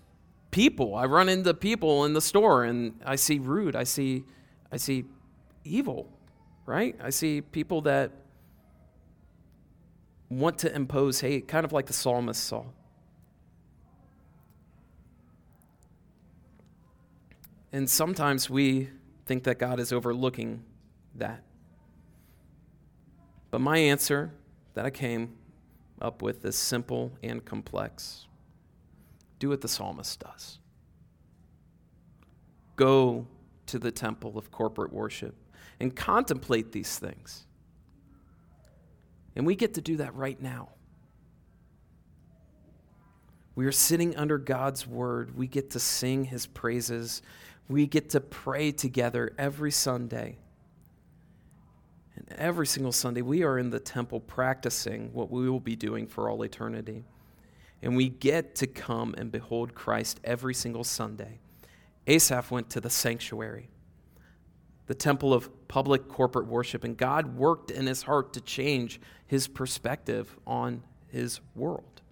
[0.51, 0.95] people.
[0.95, 3.75] I run into people in the store and I see rude.
[3.75, 4.23] I see,
[4.71, 5.05] I see
[5.63, 6.09] evil,
[6.65, 6.95] right?
[7.01, 8.11] I see people that
[10.39, 12.65] want to impose hate, kind of like the psalmist saw.
[17.71, 18.89] And sometimes we
[19.25, 20.63] think that God is overlooking
[21.15, 21.43] that.
[23.49, 24.31] But my answer
[24.73, 25.35] that I came
[26.01, 28.27] up with is simple and complex.
[29.39, 30.59] Do what the psalmist does.
[32.75, 33.27] Go
[33.67, 35.35] to the temple of corporate worship
[35.79, 37.45] and contemplate these things.
[39.35, 40.69] And we get to do that right now.
[43.55, 45.37] We are sitting under God's word.
[45.37, 47.21] We get to sing his praises.
[47.67, 50.37] We get to pray together every Sunday.
[52.15, 56.07] And every single Sunday, we are in the temple practicing what we will be doing
[56.07, 57.05] for all eternity.
[57.81, 61.39] And we get to come and behold Christ every single Sunday.
[62.07, 63.69] Asaph went to the sanctuary,
[64.87, 69.47] the temple of public corporate worship, and God worked in his heart to change his
[69.47, 72.03] perspective on his world.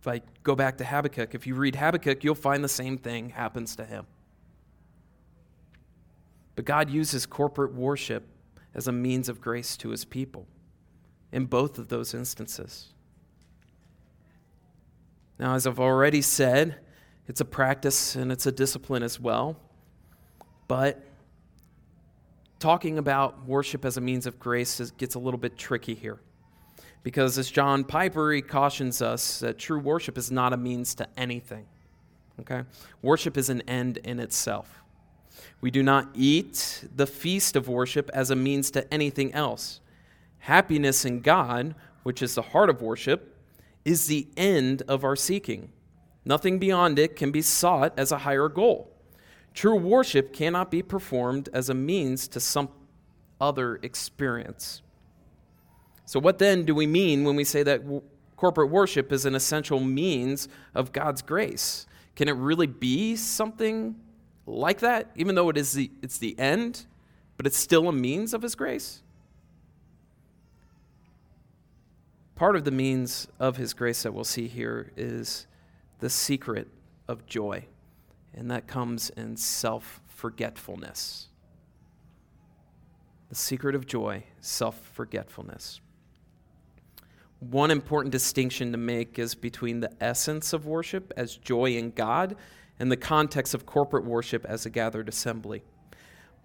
[0.00, 3.30] If I go back to Habakkuk, if you read Habakkuk, you'll find the same thing
[3.30, 4.06] happens to him.
[6.54, 8.22] But God uses corporate worship
[8.72, 10.46] as a means of grace to his people
[11.32, 12.94] in both of those instances.
[15.40, 16.78] Now, as I've already said,
[17.26, 19.56] it's a practice and it's a discipline as well.
[20.68, 21.02] But
[22.58, 26.18] talking about worship as a means of grace gets a little bit tricky here.
[27.02, 31.08] Because as John Piper, he cautions us that true worship is not a means to
[31.16, 31.66] anything.
[32.40, 32.64] Okay?
[33.02, 34.82] Worship is an end in itself.
[35.60, 39.80] We do not eat the feast of worship as a means to anything else.
[40.38, 43.36] Happiness in God, which is the heart of worship,
[43.84, 45.70] is the end of our seeking.
[46.24, 48.92] Nothing beyond it can be sought as a higher goal.
[49.58, 52.68] True worship cannot be performed as a means to some
[53.40, 54.82] other experience.
[56.06, 58.02] So, what then do we mean when we say that w-
[58.36, 61.88] corporate worship is an essential means of God's grace?
[62.14, 63.96] Can it really be something
[64.46, 66.86] like that, even though it is the, it's the end,
[67.36, 69.02] but it's still a means of His grace?
[72.36, 75.48] Part of the means of his grace that we'll see here is
[75.98, 76.68] the secret
[77.08, 77.64] of joy,
[78.38, 81.26] and that comes in self forgetfulness.
[83.28, 85.80] The secret of joy, self forgetfulness.
[87.40, 92.36] One important distinction to make is between the essence of worship as joy in God
[92.78, 95.62] and the context of corporate worship as a gathered assembly.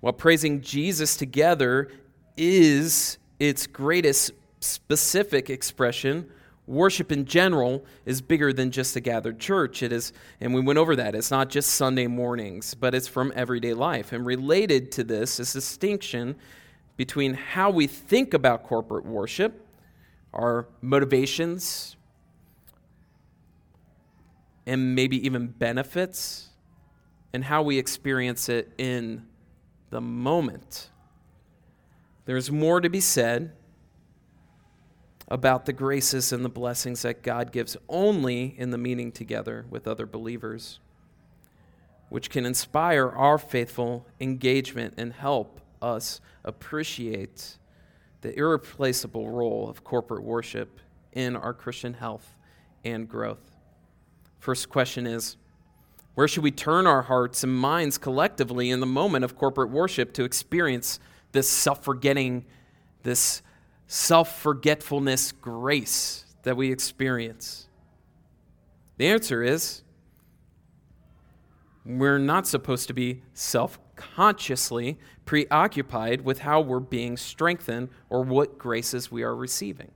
[0.02, 1.90] While praising Jesus together
[2.36, 6.30] is its greatest specific expression,
[6.66, 9.84] worship in general is bigger than just a gathered church.
[9.84, 11.16] It is, and we went over that.
[11.16, 14.14] It's not just Sunday mornings, but it's from everyday life.
[14.14, 16.36] And related to this is distinction
[16.96, 19.66] between how we think about corporate worship,
[20.34, 21.96] our motivations,
[24.66, 26.50] and maybe even benefits,
[27.34, 29.26] and how we experience it in
[29.90, 30.90] the moment.
[32.26, 33.52] There's more to be said
[35.28, 39.88] about the graces and the blessings that God gives only in the meeting together with
[39.88, 40.80] other believers,
[42.10, 47.58] which can inspire our faithful engagement and help us appreciate
[48.22, 50.80] the irreplaceable role of corporate worship
[51.12, 52.36] in our Christian health
[52.84, 53.58] and growth.
[54.40, 55.38] First question is
[56.16, 60.14] where should we turn our hearts and minds collectively in the moment of corporate worship
[60.14, 61.00] to experience
[61.32, 62.46] this self forgetting,
[63.02, 63.42] this
[63.88, 67.68] self forgetfulness grace that we experience?
[68.98, 69.84] The answer is
[71.86, 78.58] we're not supposed to be self consciously preoccupied with how we're being strengthened or what
[78.58, 79.92] graces we are receiving.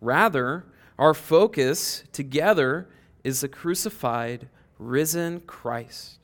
[0.00, 0.64] Rather,
[0.98, 2.88] our focus together
[3.22, 6.18] is the crucified, risen Christ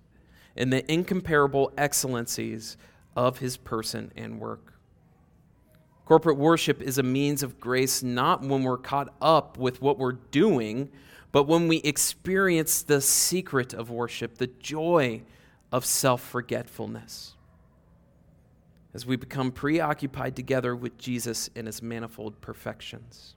[0.56, 2.76] and the incomparable excellencies
[3.16, 4.71] of his person and work.
[6.12, 10.12] Corporate worship is a means of grace not when we're caught up with what we're
[10.12, 10.90] doing,
[11.32, 15.22] but when we experience the secret of worship, the joy
[15.72, 17.34] of self forgetfulness.
[18.92, 23.34] As we become preoccupied together with Jesus and his manifold perfections.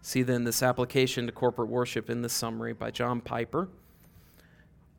[0.00, 3.68] See then this application to corporate worship in the summary by John Piper.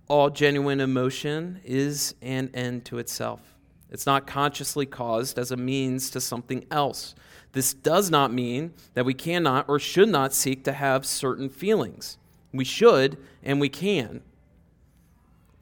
[0.08, 3.59] All genuine emotion is an end to itself.
[3.92, 7.16] It's not consciously caused as a means to something else.
[7.54, 12.18] This does not mean that we cannot or should not seek to have certain feelings.
[12.54, 14.22] We should and we can.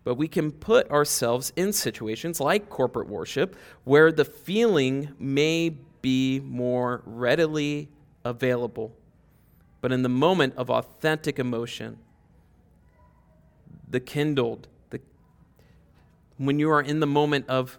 [0.03, 5.69] But we can put ourselves in situations like corporate worship where the feeling may
[6.01, 7.89] be more readily
[8.23, 8.93] available.
[9.81, 11.97] But in the moment of authentic emotion,
[13.89, 14.99] the kindled, the,
[16.37, 17.77] when you are in the moment of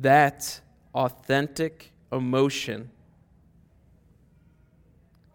[0.00, 0.60] that
[0.94, 2.90] authentic emotion,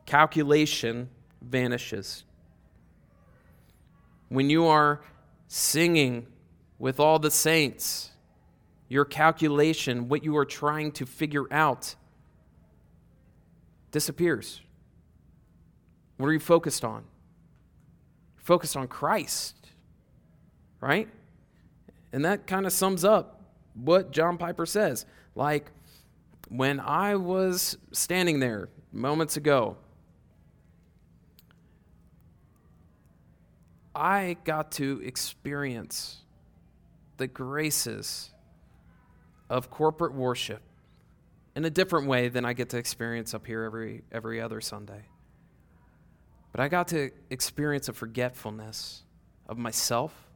[0.06, 1.10] calculation
[1.42, 2.24] vanishes.
[4.30, 5.02] When you are
[5.48, 6.28] singing
[6.80, 8.12] with all the saints,
[8.90, 11.96] your calculation, what you are trying to figure out,
[13.92, 14.62] disappears.
[16.18, 17.04] What are you focused on?
[18.38, 19.56] Focused on Christ,
[20.80, 21.08] right?
[22.12, 23.37] And that kind of sums up
[23.84, 25.06] what John Piper says.
[25.36, 25.72] Like
[26.50, 29.78] when I was standing there moments ago,
[33.96, 36.18] I got to experience
[37.18, 38.32] the graces
[39.50, 40.62] of corporate worship
[41.56, 45.06] in a different way than I get to experience up here every, every other Sunday.
[46.52, 49.04] But I got to experience a forgetfulness
[49.48, 50.27] of myself,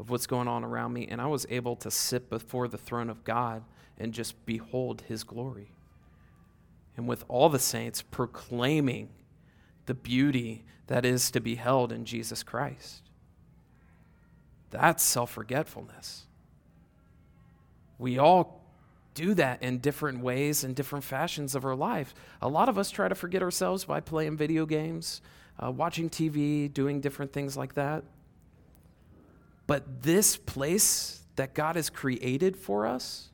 [0.00, 3.10] of what's going on around me, and I was able to sit before the throne
[3.10, 3.62] of God
[3.98, 5.72] and just behold his glory.
[6.96, 9.10] And with all the saints proclaiming
[9.84, 13.02] the beauty that is to be held in Jesus Christ.
[14.70, 16.26] That's self forgetfulness.
[17.98, 18.64] We all
[19.14, 22.14] do that in different ways and different fashions of our life.
[22.40, 25.20] A lot of us try to forget ourselves by playing video games,
[25.62, 28.02] uh, watching TV, doing different things like that.
[29.70, 33.30] But this place that God has created for us,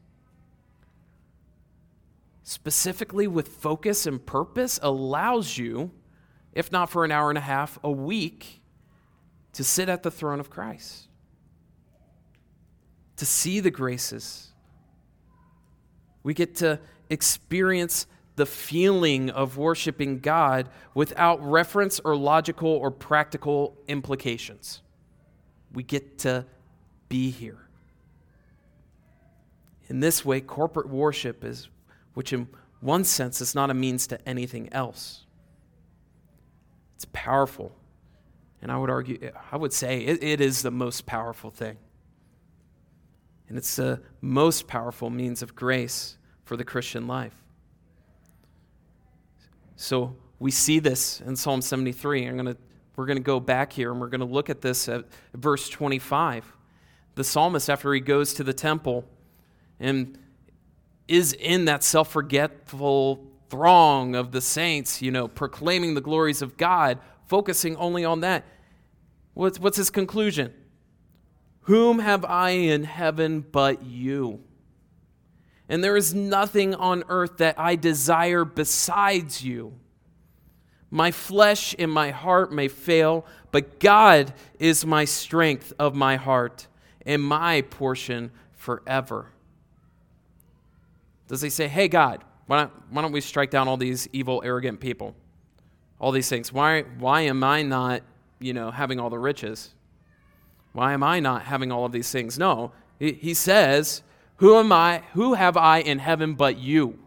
[2.42, 5.92] specifically with focus and purpose, allows you,
[6.52, 8.60] if not for an hour and a half, a week,
[9.54, 11.08] to sit at the throne of Christ,
[13.16, 14.52] to see the graces.
[16.22, 23.78] We get to experience the feeling of worshiping God without reference or logical or practical
[23.88, 24.82] implications.
[25.76, 26.46] We get to
[27.10, 27.58] be here.
[29.88, 31.68] In this way, corporate worship is
[32.14, 32.48] which in
[32.80, 35.26] one sense is not a means to anything else.
[36.94, 37.76] It's powerful.
[38.62, 41.76] And I would argue, I would say it, it is the most powerful thing.
[43.50, 47.34] And it's the most powerful means of grace for the Christian life.
[49.76, 52.24] So we see this in Psalm 73.
[52.24, 52.56] I'm gonna,
[52.96, 55.68] we're going to go back here and we're going to look at this at verse
[55.68, 56.52] 25.
[57.14, 59.04] The psalmist, after he goes to the temple
[59.78, 60.18] and
[61.06, 66.56] is in that self forgetful throng of the saints, you know, proclaiming the glories of
[66.56, 68.44] God, focusing only on that.
[69.34, 70.52] What's, what's his conclusion?
[71.62, 74.42] Whom have I in heaven but you?
[75.68, 79.74] And there is nothing on earth that I desire besides you.
[80.96, 86.68] My flesh and my heart may fail, but God is my strength of my heart
[87.04, 89.26] and my portion forever.
[91.28, 94.40] Does he say, hey, God, why don't, why don't we strike down all these evil,
[94.42, 95.14] arrogant people?
[96.00, 96.50] All these things.
[96.50, 98.00] Why, why am I not,
[98.38, 99.74] you know, having all the riches?
[100.72, 102.38] Why am I not having all of these things?
[102.38, 102.72] No.
[102.98, 104.02] He, he says,
[104.36, 105.02] who am I?
[105.12, 106.98] Who have I in heaven but you?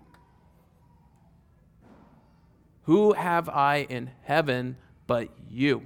[2.89, 4.75] Who have I in heaven
[5.05, 5.85] but you?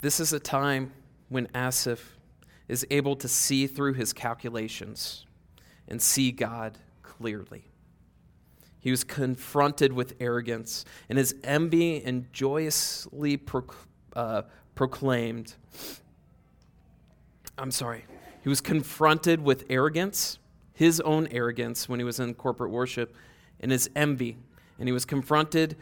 [0.00, 0.90] This is a time
[1.28, 2.00] when Asaph
[2.66, 5.24] is able to see through his calculations
[5.86, 7.70] and see God clearly.
[8.80, 13.38] He was confronted with arrogance, and his envy and joyously
[14.16, 14.42] uh,
[14.74, 15.54] proclaimed.
[17.56, 18.04] I'm sorry.
[18.42, 20.38] He was confronted with arrogance,
[20.72, 23.14] his own arrogance when he was in corporate worship,
[23.60, 24.36] and his envy.
[24.78, 25.76] And he was confronted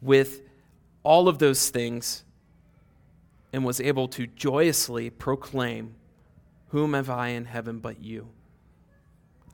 [0.00, 0.42] with
[1.02, 2.24] all of those things
[3.52, 5.94] and was able to joyously proclaim,
[6.68, 8.28] Whom have I in heaven but you?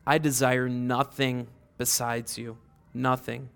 [0.07, 1.47] I desire nothing
[1.79, 2.59] besides you,
[2.93, 3.49] nothing.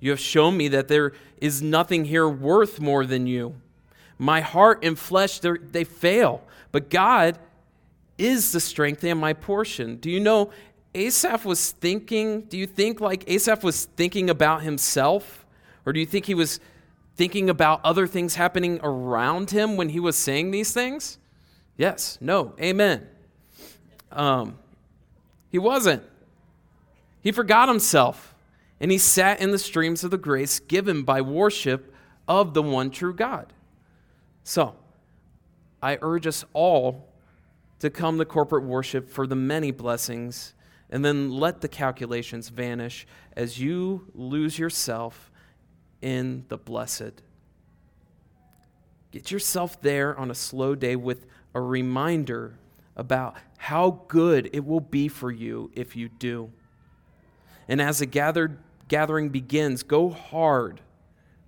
[0.00, 3.60] You have shown me that there is nothing here worth more than you.
[4.18, 6.42] My heart and flesh, they fail,
[6.72, 7.38] but God
[8.18, 9.96] is the strength and my portion.
[9.96, 10.50] Do you know
[10.94, 15.46] Asaph was thinking, do you think like Asaph was thinking about himself?
[15.86, 16.58] Or do you think he was
[17.16, 21.18] thinking about other things happening around him when he was saying these things?
[21.76, 23.06] Yes, no, amen.
[24.10, 24.58] Um,
[25.50, 26.02] he wasn't.
[27.20, 28.34] He forgot himself
[28.80, 31.94] and he sat in the streams of the grace given by worship
[32.26, 33.52] of the one true God.
[34.48, 34.76] So,
[35.82, 37.06] I urge us all
[37.80, 40.54] to come to corporate worship for the many blessings
[40.88, 45.30] and then let the calculations vanish as you lose yourself
[46.00, 47.20] in the blessed.
[49.10, 52.58] Get yourself there on a slow day with a reminder
[52.96, 56.50] about how good it will be for you if you do.
[57.68, 58.56] And as the gathered,
[58.88, 60.80] gathering begins, go hard.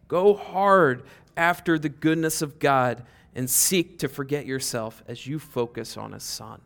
[0.06, 1.04] Go hard
[1.40, 3.02] after the goodness of God
[3.34, 6.60] and seek to forget yourself as you focus on His Son.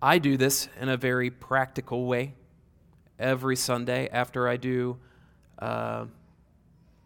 [0.00, 2.34] I do this in a very practical way
[3.18, 4.96] every Sunday after I do
[5.58, 6.04] uh,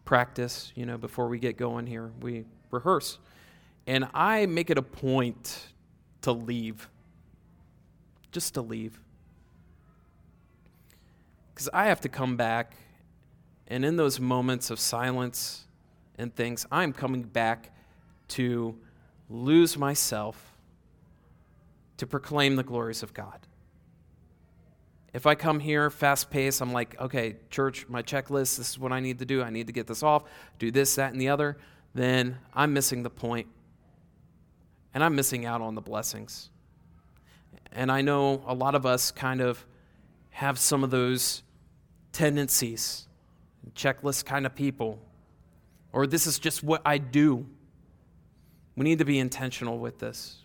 [0.05, 2.11] practice, you know, before we get going here.
[2.21, 3.17] We rehearse.
[3.87, 5.69] And I make it a point
[6.21, 6.87] to leave.
[8.31, 8.99] Just to leave.
[11.51, 12.75] Because I have to come back,
[13.73, 15.65] and in those moments of silence
[16.19, 17.71] and things, I'm coming back
[18.27, 18.77] to
[19.31, 20.53] lose myself
[21.97, 23.39] to proclaim the glories of God.
[25.11, 28.91] If I come here fast paced, I'm like, okay, church, my checklist, this is what
[28.91, 29.41] I need to do.
[29.41, 30.25] I need to get this off,
[30.59, 31.57] do this, that, and the other.
[31.95, 33.47] Then I'm missing the point,
[34.93, 36.51] and I'm missing out on the blessings.
[37.71, 39.65] And I know a lot of us kind of
[40.29, 41.41] have some of those
[42.11, 43.07] tendencies,
[43.71, 44.99] checklist kind of people,
[45.91, 47.45] or this is just what I do.
[48.75, 50.37] We need to be intentional with this.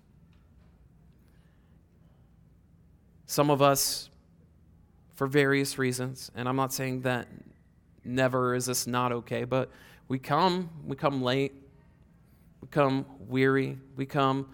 [3.27, 4.09] Some of us,
[5.15, 7.29] for various reasons, and I'm not saying that
[8.05, 9.71] never is this not okay, but
[10.09, 11.53] we come, we come late,
[12.63, 14.49] we come weary, we come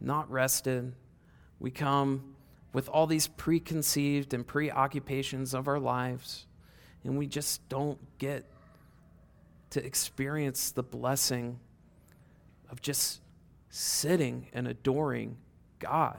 [0.00, 0.94] not rested,
[1.60, 2.34] we come
[2.72, 6.46] with all these preconceived and preoccupations of our lives,
[7.04, 8.44] and we just don't get
[9.70, 11.58] to experience the blessing
[12.70, 13.20] of just
[13.70, 15.36] sitting and adoring
[15.78, 16.18] God,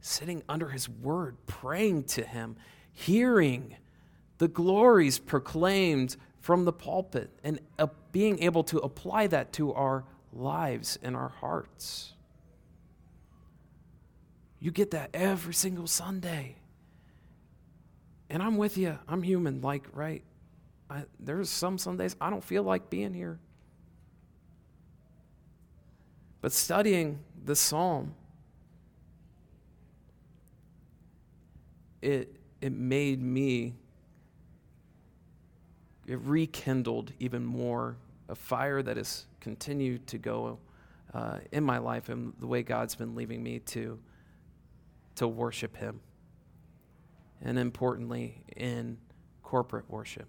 [0.00, 2.56] sitting under His Word, praying to Him,
[2.92, 3.76] hearing
[4.38, 10.04] the glories proclaimed from the pulpit, and uh, being able to apply that to our
[10.32, 12.12] lives and our hearts.
[14.60, 16.56] You get that every single Sunday.
[18.28, 18.98] And I'm with you.
[19.08, 20.22] I'm human, like, right?
[20.90, 23.38] I, there's some Sundays I don't feel like being here.
[26.40, 28.14] But studying the psalm,
[32.02, 33.74] it, it made me,
[36.06, 37.96] it rekindled even more
[38.28, 40.58] a fire that has continued to go
[41.14, 43.98] uh, in my life and the way God's been leaving me to,
[45.16, 46.00] to worship Him.
[47.42, 48.98] And importantly, in
[49.42, 50.28] corporate worship.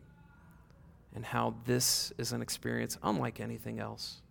[1.15, 4.21] And how this is an experience unlike anything else.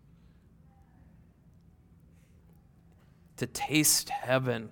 [3.39, 4.70] To taste heaven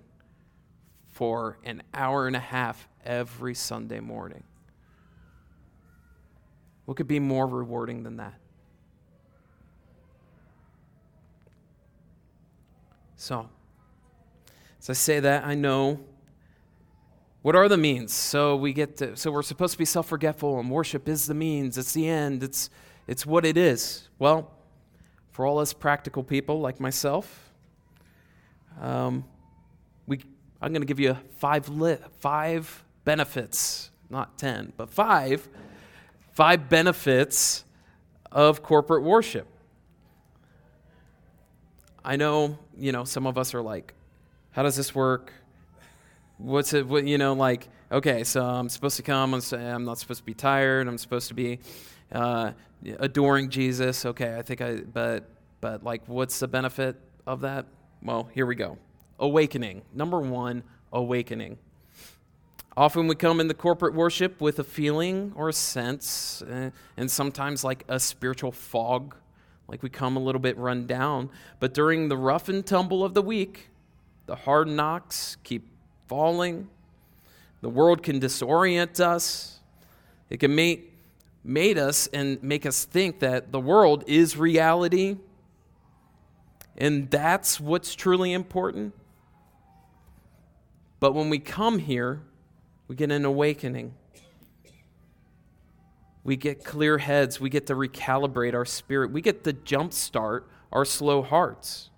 [1.12, 4.42] for an hour and a half every Sunday morning.
[6.84, 8.34] What could be more rewarding than that?
[13.16, 13.48] So,
[14.80, 16.00] as I say that, I know
[17.45, 18.11] what are the means.
[18.14, 21.76] So we get to, so we're supposed to be self-forgetful, and worship is the means.
[21.76, 22.42] It's the end.
[22.42, 22.70] It's
[23.07, 24.09] it's what it is.
[24.18, 24.51] Well,
[25.30, 27.53] for all us practical people like myself,
[28.80, 29.26] um,
[30.07, 30.20] we
[30.62, 35.47] I'm going to give you five li- five benefits, not ten, but five
[36.32, 37.66] five benefits
[38.32, 39.47] of corporate worship.
[42.03, 43.92] I know, you know, some of us are like,
[44.53, 45.30] how does this work?
[46.39, 49.85] What's it, what, you know, like, okay, so I'm supposed to come, and say I'm
[49.85, 51.61] not supposed to be tired, I'm supposed to be
[52.12, 52.53] uh,
[52.99, 54.05] adoring Jesus.
[54.05, 55.28] Okay, I think I, but,
[55.61, 57.66] but like, what's the benefit of that?
[58.03, 58.78] Well, here we go.
[59.18, 59.82] Awakening.
[59.95, 61.59] Number one, awakening.
[62.76, 67.62] Often we come into corporate worship with a feeling or a sense, uh, and sometimes
[67.62, 69.14] like a spiritual fog
[69.68, 71.30] like we come a little bit run down.
[71.61, 73.70] But during the rough and tumble of the week,
[74.26, 75.68] the hard knocks keep
[76.09, 76.68] falling.
[77.61, 79.61] The world can disorient us.
[80.30, 80.92] It can make
[81.46, 85.16] made us and make us think that the world is reality.
[86.76, 88.94] And that's what's truly important.
[91.00, 92.22] But when we come here,
[92.88, 93.92] we get an awakening
[96.24, 100.86] we get clear heads, we get to recalibrate our spirit, we get to jumpstart our
[100.86, 101.90] slow hearts.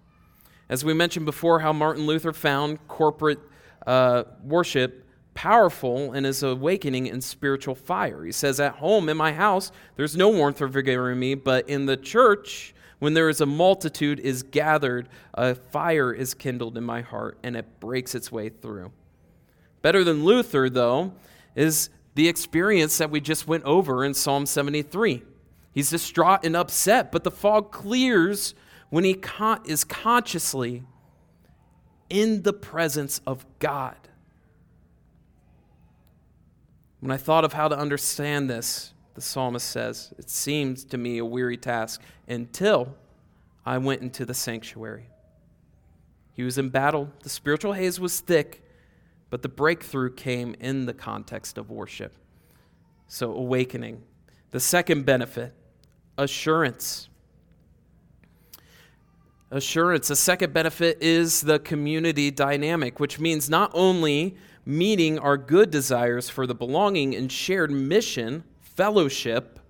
[0.68, 3.38] As we mentioned before, how Martin Luther found corporate
[3.87, 8.24] uh, worship powerful in his awakening in spiritual fire.
[8.24, 11.68] He says, At home in my house, there's no warmth or vigor in me, but
[11.68, 16.84] in the church, when there is a multitude is gathered, a fire is kindled in
[16.84, 18.91] my heart, and it breaks its way through.
[19.82, 21.12] Better than Luther, though,
[21.55, 25.22] is the experience that we just went over in Psalm 73.
[25.72, 28.55] He's distraught and upset, but the fog clears
[28.89, 30.82] when he con- is consciously
[32.09, 33.96] in the presence of God.
[37.00, 41.18] When I thought of how to understand this, the psalmist says, it seemed to me
[41.18, 42.94] a weary task until
[43.64, 45.09] I went into the sanctuary.
[46.32, 48.62] He was in battle, the spiritual haze was thick,
[49.30, 52.14] but the breakthrough came in the context of worship.
[53.09, 54.02] So, awakening.
[54.50, 55.54] The second benefit,
[56.18, 57.09] assurance.
[59.51, 60.09] Assurance.
[60.09, 66.28] The second benefit is the community dynamic, which means not only meeting our good desires
[66.28, 69.61] for the belonging and shared mission, fellowship,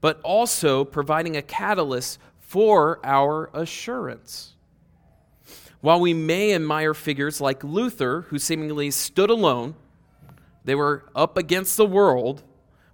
[0.00, 4.54] but also providing a catalyst for our assurance.
[5.80, 9.74] While we may admire figures like Luther, who seemingly stood alone,
[10.64, 12.42] they were up against the world,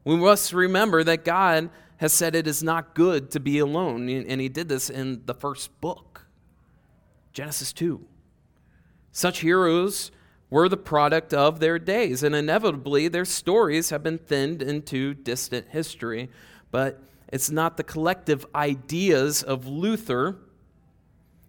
[0.04, 4.08] we must remember that God has said it is not good to be alone.
[4.08, 6.26] And he did this in the first book,
[7.32, 8.04] Genesis 2.
[9.12, 10.10] Such heroes
[10.50, 15.68] were the product of their days, and inevitably their stories have been thinned into distant
[15.68, 16.30] history.
[16.70, 20.36] But it's not the collective ideas of Luther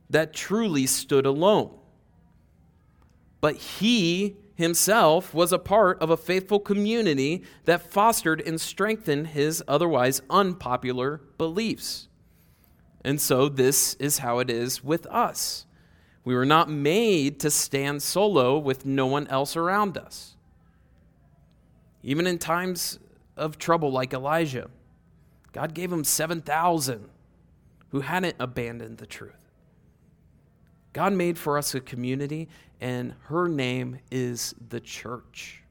[0.10, 1.72] that truly stood alone.
[3.42, 9.64] But he himself was a part of a faithful community that fostered and strengthened his
[9.68, 12.08] otherwise unpopular beliefs.
[13.04, 15.66] And so, this is how it is with us.
[16.24, 20.36] We were not made to stand solo with no one else around us.
[22.02, 22.98] Even in times
[23.38, 24.70] of trouble, like Elijah,
[25.52, 27.10] God gave him 7,000
[27.90, 29.45] who hadn't abandoned the truth.
[30.96, 32.48] God made for us a community,
[32.80, 35.62] and her name is the church.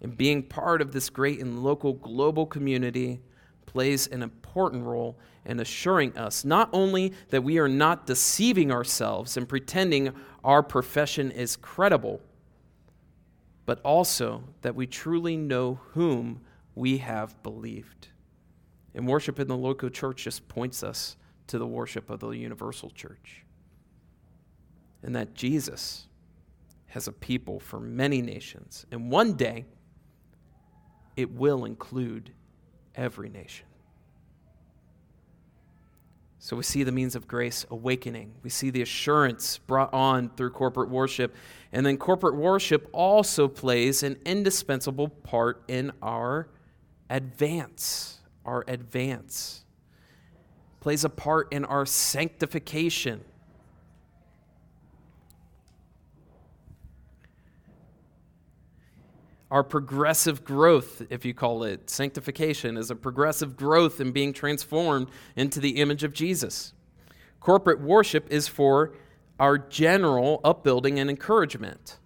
[0.00, 3.20] And being part of this great and local global community
[3.66, 9.36] plays an important role in assuring us not only that we are not deceiving ourselves
[9.36, 12.18] and pretending our profession is credible,
[13.66, 16.40] but also that we truly know whom
[16.74, 18.08] we have believed.
[18.94, 21.18] And worship in the local church just points us
[21.48, 23.44] to the worship of the universal church
[25.02, 26.06] and that Jesus
[26.86, 28.86] has a people for many nations.
[28.92, 29.64] And one day,
[31.16, 32.32] it will include
[32.94, 33.66] every nation.
[36.38, 38.32] So we see the means of grace awakening.
[38.42, 41.36] We see the assurance brought on through corporate worship.
[41.70, 46.48] And then corporate worship also plays an indispensable part in our
[47.08, 48.18] advance.
[48.44, 49.64] Our advance
[50.80, 53.24] plays a part in our sanctification.
[59.52, 61.90] Our progressive growth, if you call it.
[61.90, 66.72] Sanctification is a progressive growth in being transformed into the image of Jesus.
[67.38, 68.94] Corporate worship is for
[69.38, 71.98] our general upbuilding and encouragement,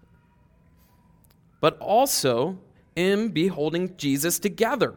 [1.61, 2.59] but also
[2.97, 4.97] in beholding Jesus together.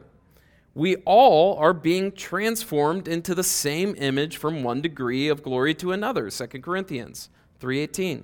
[0.74, 5.92] We all are being transformed into the same image from one degree of glory to
[5.92, 6.32] another.
[6.32, 7.30] 2 Corinthians
[7.60, 8.24] 3:18.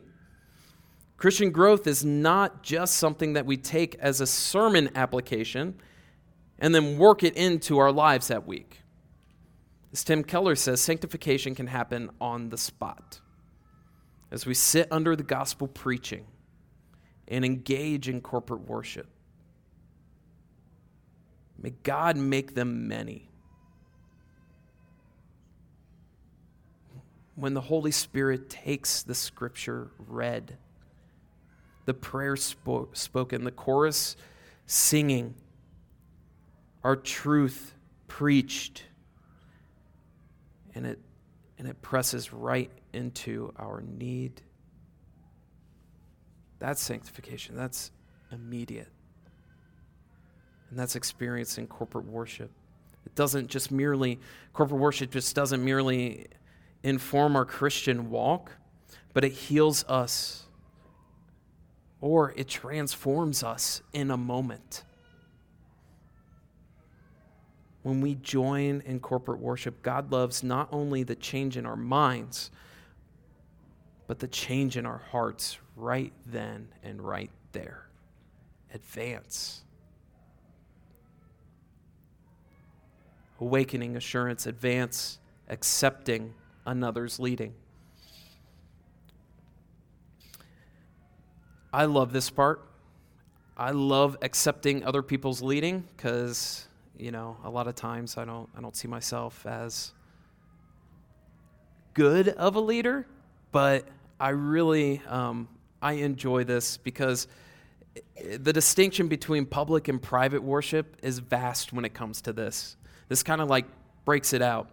[1.18, 5.76] Christian growth is not just something that we take as a sermon application
[6.59, 8.82] and then work it into our lives that week.
[9.93, 13.22] As Tim Keller says, sanctification can happen on the spot.
[14.30, 16.26] As we sit under the gospel preaching
[17.30, 19.07] and engage in corporate worship,
[21.57, 23.30] may God make them many.
[27.36, 30.57] When the Holy Spirit takes the scripture read,
[31.86, 34.15] the prayer spo- spoken, the chorus
[34.65, 35.36] singing,
[36.83, 37.73] our truth
[38.07, 38.83] preached.
[40.73, 40.99] And it,
[41.57, 44.41] and it presses right into our need.
[46.59, 47.55] That's sanctification.
[47.55, 47.91] That's
[48.31, 48.89] immediate.
[50.69, 52.51] And that's experiencing corporate worship.
[53.05, 54.19] It doesn't just merely,
[54.53, 56.27] corporate worship just doesn't merely
[56.83, 58.51] inform our Christian walk,
[59.13, 60.44] but it heals us
[62.05, 64.83] or it transforms us in a moment.
[67.81, 72.51] When we join in corporate worship, God loves not only the change in our minds,
[74.05, 77.87] but the change in our hearts right then and right there.
[78.71, 79.63] Advance.
[83.41, 85.17] Awakening assurance, advance,
[85.49, 86.35] accepting
[86.67, 87.55] another's leading.
[91.76, 92.61] I love this part.
[93.57, 98.47] I love accepting other people's leading because, you know, a lot of times I don't,
[98.57, 99.91] I don't see myself as
[101.93, 103.05] good of a leader,
[103.51, 103.86] but
[104.21, 105.49] I really, um,
[105.82, 107.28] I enjoy this because
[108.38, 112.78] the distinction between public and private worship is vast when it comes to this.
[113.09, 113.65] This kind of like
[114.05, 114.69] breaks it out.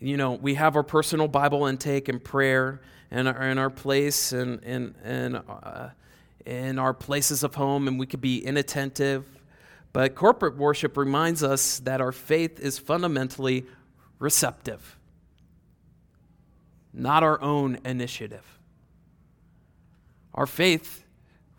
[0.00, 2.80] You know, we have our personal Bible intake and prayer,
[3.10, 5.88] and our, in our place and, and, and uh,
[6.44, 9.24] in our places of home, and we could be inattentive.
[9.92, 13.64] But corporate worship reminds us that our faith is fundamentally
[14.18, 14.96] receptive,
[16.92, 18.58] not our own initiative.
[20.34, 21.04] Our faith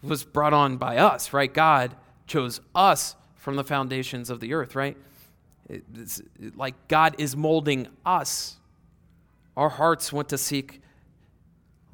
[0.03, 1.51] was brought on by us, right?
[1.51, 1.95] God
[2.27, 4.95] chose us from the foundations of the earth, right?
[5.69, 6.21] It's
[6.55, 8.57] like God is molding us.
[9.55, 10.81] Our hearts want to seek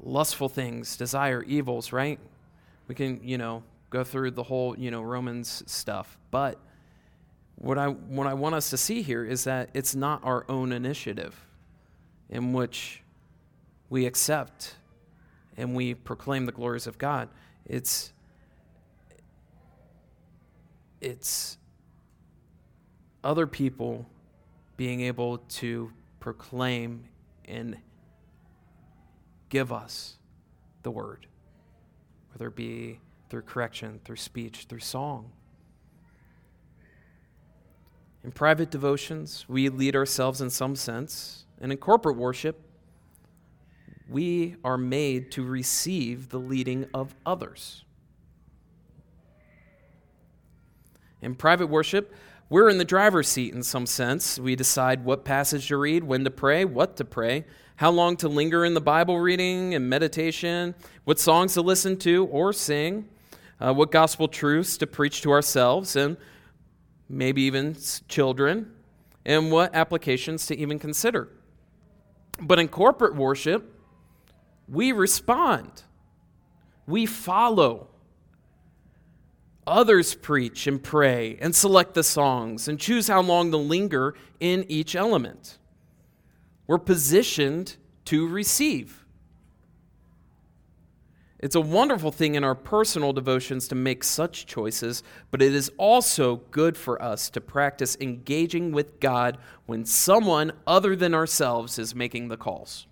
[0.00, 2.18] lustful things, desire evils, right?
[2.88, 6.18] We can, you know, go through the whole, you know, Romans stuff.
[6.30, 6.58] But
[7.56, 10.72] what I what I want us to see here is that it's not our own
[10.72, 11.46] initiative
[12.28, 13.02] in which
[13.88, 14.74] we accept
[15.56, 17.28] and we proclaim the glories of God.
[17.64, 18.12] It's
[21.00, 21.58] it's
[23.24, 24.06] other people
[24.76, 27.04] being able to proclaim
[27.46, 27.76] and
[29.48, 30.16] give us
[30.82, 31.26] the word,
[32.32, 33.00] whether it be
[33.30, 35.30] through correction, through speech, through song.
[38.22, 42.60] In private devotions, we lead ourselves in some sense, and in corporate worship,
[44.08, 47.84] we are made to receive the leading of others.
[51.20, 52.14] In private worship,
[52.48, 54.38] we're in the driver's seat in some sense.
[54.38, 57.44] We decide what passage to read, when to pray, what to pray,
[57.76, 60.74] how long to linger in the Bible reading and meditation,
[61.04, 63.08] what songs to listen to or sing,
[63.60, 66.16] uh, what gospel truths to preach to ourselves and
[67.08, 67.76] maybe even
[68.08, 68.70] children,
[69.24, 71.28] and what applications to even consider.
[72.40, 73.80] But in corporate worship,
[74.68, 75.82] we respond,
[76.86, 77.88] we follow.
[79.66, 84.66] Others preach and pray and select the songs and choose how long to linger in
[84.68, 85.58] each element.
[86.66, 89.04] We're positioned to receive.
[91.38, 95.70] It's a wonderful thing in our personal devotions to make such choices, but it is
[95.76, 99.36] also good for us to practice engaging with God
[99.66, 102.86] when someone other than ourselves is making the calls.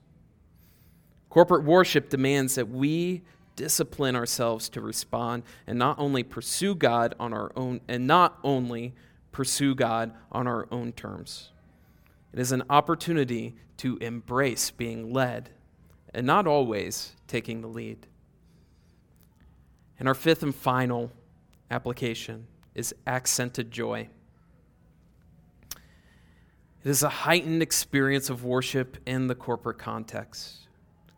[1.30, 3.22] Corporate worship demands that we
[3.56, 8.94] discipline ourselves to respond and not only pursue God on our own and not only
[9.30, 11.50] pursue God on our own terms.
[12.32, 15.50] It is an opportunity to embrace being led
[16.14, 18.06] and not always taking the lead.
[19.98, 21.10] And our fifth and final
[21.70, 24.08] application is accented joy.
[26.84, 30.66] It is a heightened experience of worship in the corporate context.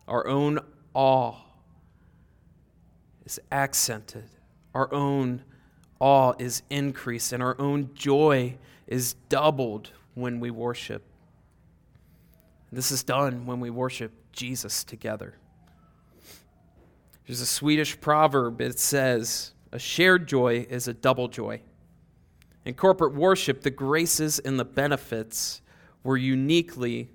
[0.07, 0.59] Our own
[0.93, 1.44] awe
[3.25, 4.29] is accented,
[4.73, 5.43] our own
[5.99, 8.57] awe is increased, and our own joy
[8.87, 11.03] is doubled when we worship.
[12.71, 15.35] This is done when we worship Jesus together.
[17.25, 21.61] There's a Swedish proverb, it says, A shared joy is a double joy.
[22.65, 25.61] In corporate worship, the graces and the benefits
[26.03, 27.09] were uniquely,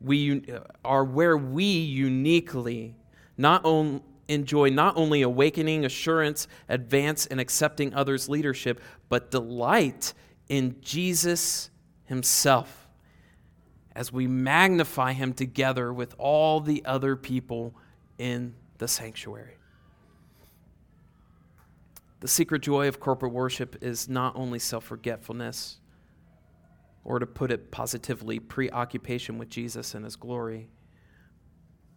[0.00, 2.94] we uh, are where we uniquely
[3.36, 10.12] not only enjoy not only awakening, assurance, advance, and accepting others' leadership, but delight
[10.48, 11.70] in Jesus
[12.04, 12.88] Himself
[13.94, 17.74] as we magnify Him together with all the other people
[18.18, 19.56] in the sanctuary.
[22.20, 25.78] The secret joy of corporate worship is not only self forgetfulness,
[27.04, 30.68] or to put it positively, preoccupation with Jesus and His glory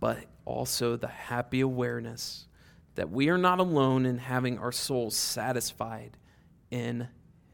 [0.02, 2.48] but also the happy awareness
[2.96, 6.18] that we are not alone in having our souls satisfied
[6.70, 7.08] in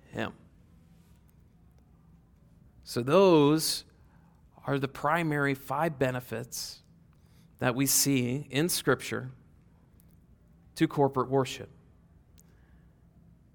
[0.10, 0.34] Him.
[2.84, 3.84] So, those
[4.66, 6.80] are the primary five benefits
[7.60, 9.32] that we see in Scripture
[10.76, 11.70] to corporate worship.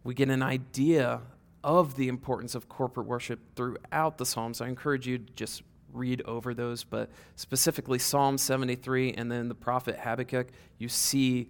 [0.04, 1.22] We get an idea
[1.64, 4.60] of the importance of corporate worship throughout the Psalms.
[4.60, 5.62] I encourage you to just
[5.92, 11.48] read over those, but specifically Psalm 73 and then the prophet Habakkuk, you see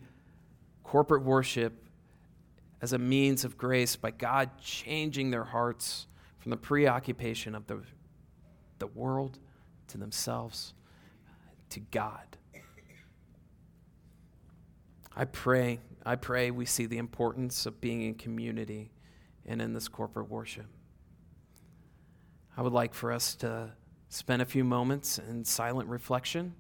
[0.82, 1.72] corporate worship
[2.80, 6.06] as a means of grace by God changing their hearts
[6.38, 7.80] from the preoccupation of the,
[8.78, 9.38] the world
[9.88, 10.74] to themselves
[11.70, 12.36] to God.
[15.14, 18.90] I pray, I pray we see the importance of being in community
[19.46, 20.66] and in this corporate worship.
[22.56, 23.70] I would like for us to
[24.12, 26.54] spend a few moments in silent reflection,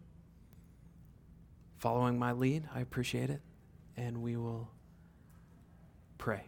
[1.76, 2.66] following my lead.
[2.74, 3.42] I appreciate it.
[3.94, 4.70] And we will
[6.16, 6.46] pray.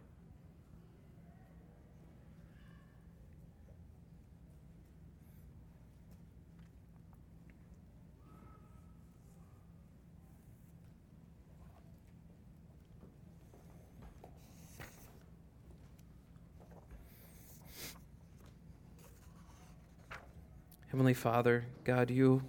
[20.94, 22.40] Heavenly Father, God, you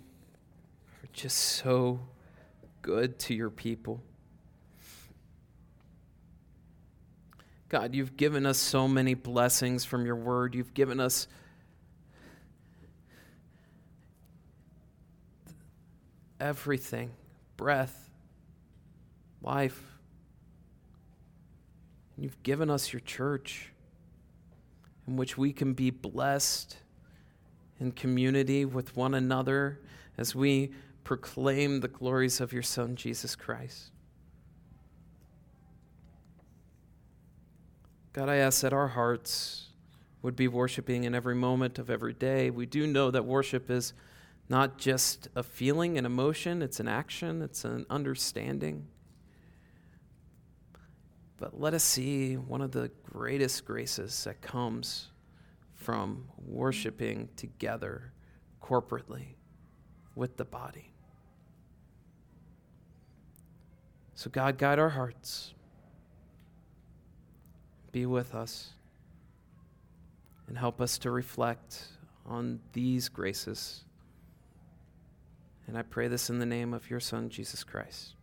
[1.01, 1.99] are just so
[2.83, 4.03] good to your people.
[7.69, 10.53] God, you've given us so many blessings from your word.
[10.53, 11.27] You've given us
[16.39, 17.09] everything
[17.57, 18.11] breath,
[19.41, 19.81] life.
[22.15, 23.71] You've given us your church
[25.07, 26.77] in which we can be blessed
[27.79, 29.79] in community with one another
[30.17, 30.71] as we
[31.03, 33.91] proclaim the glories of your Son, Jesus Christ.
[38.13, 39.67] God, I ask that our hearts
[40.21, 42.49] would be worshiping in every moment of every day.
[42.49, 43.93] We do know that worship is
[44.47, 48.87] not just a feeling, an emotion, it's an action, it's an understanding.
[51.37, 55.09] But let us see one of the greatest graces that comes
[55.85, 58.11] from worshiping together
[58.59, 59.35] corporately
[60.15, 60.91] with the body.
[64.15, 65.53] So, God, guide our hearts.
[67.91, 68.71] Be with us
[70.47, 71.83] and help us to reflect
[72.25, 73.83] on these graces.
[75.67, 78.15] And I pray this in the name of your Son, Jesus Christ.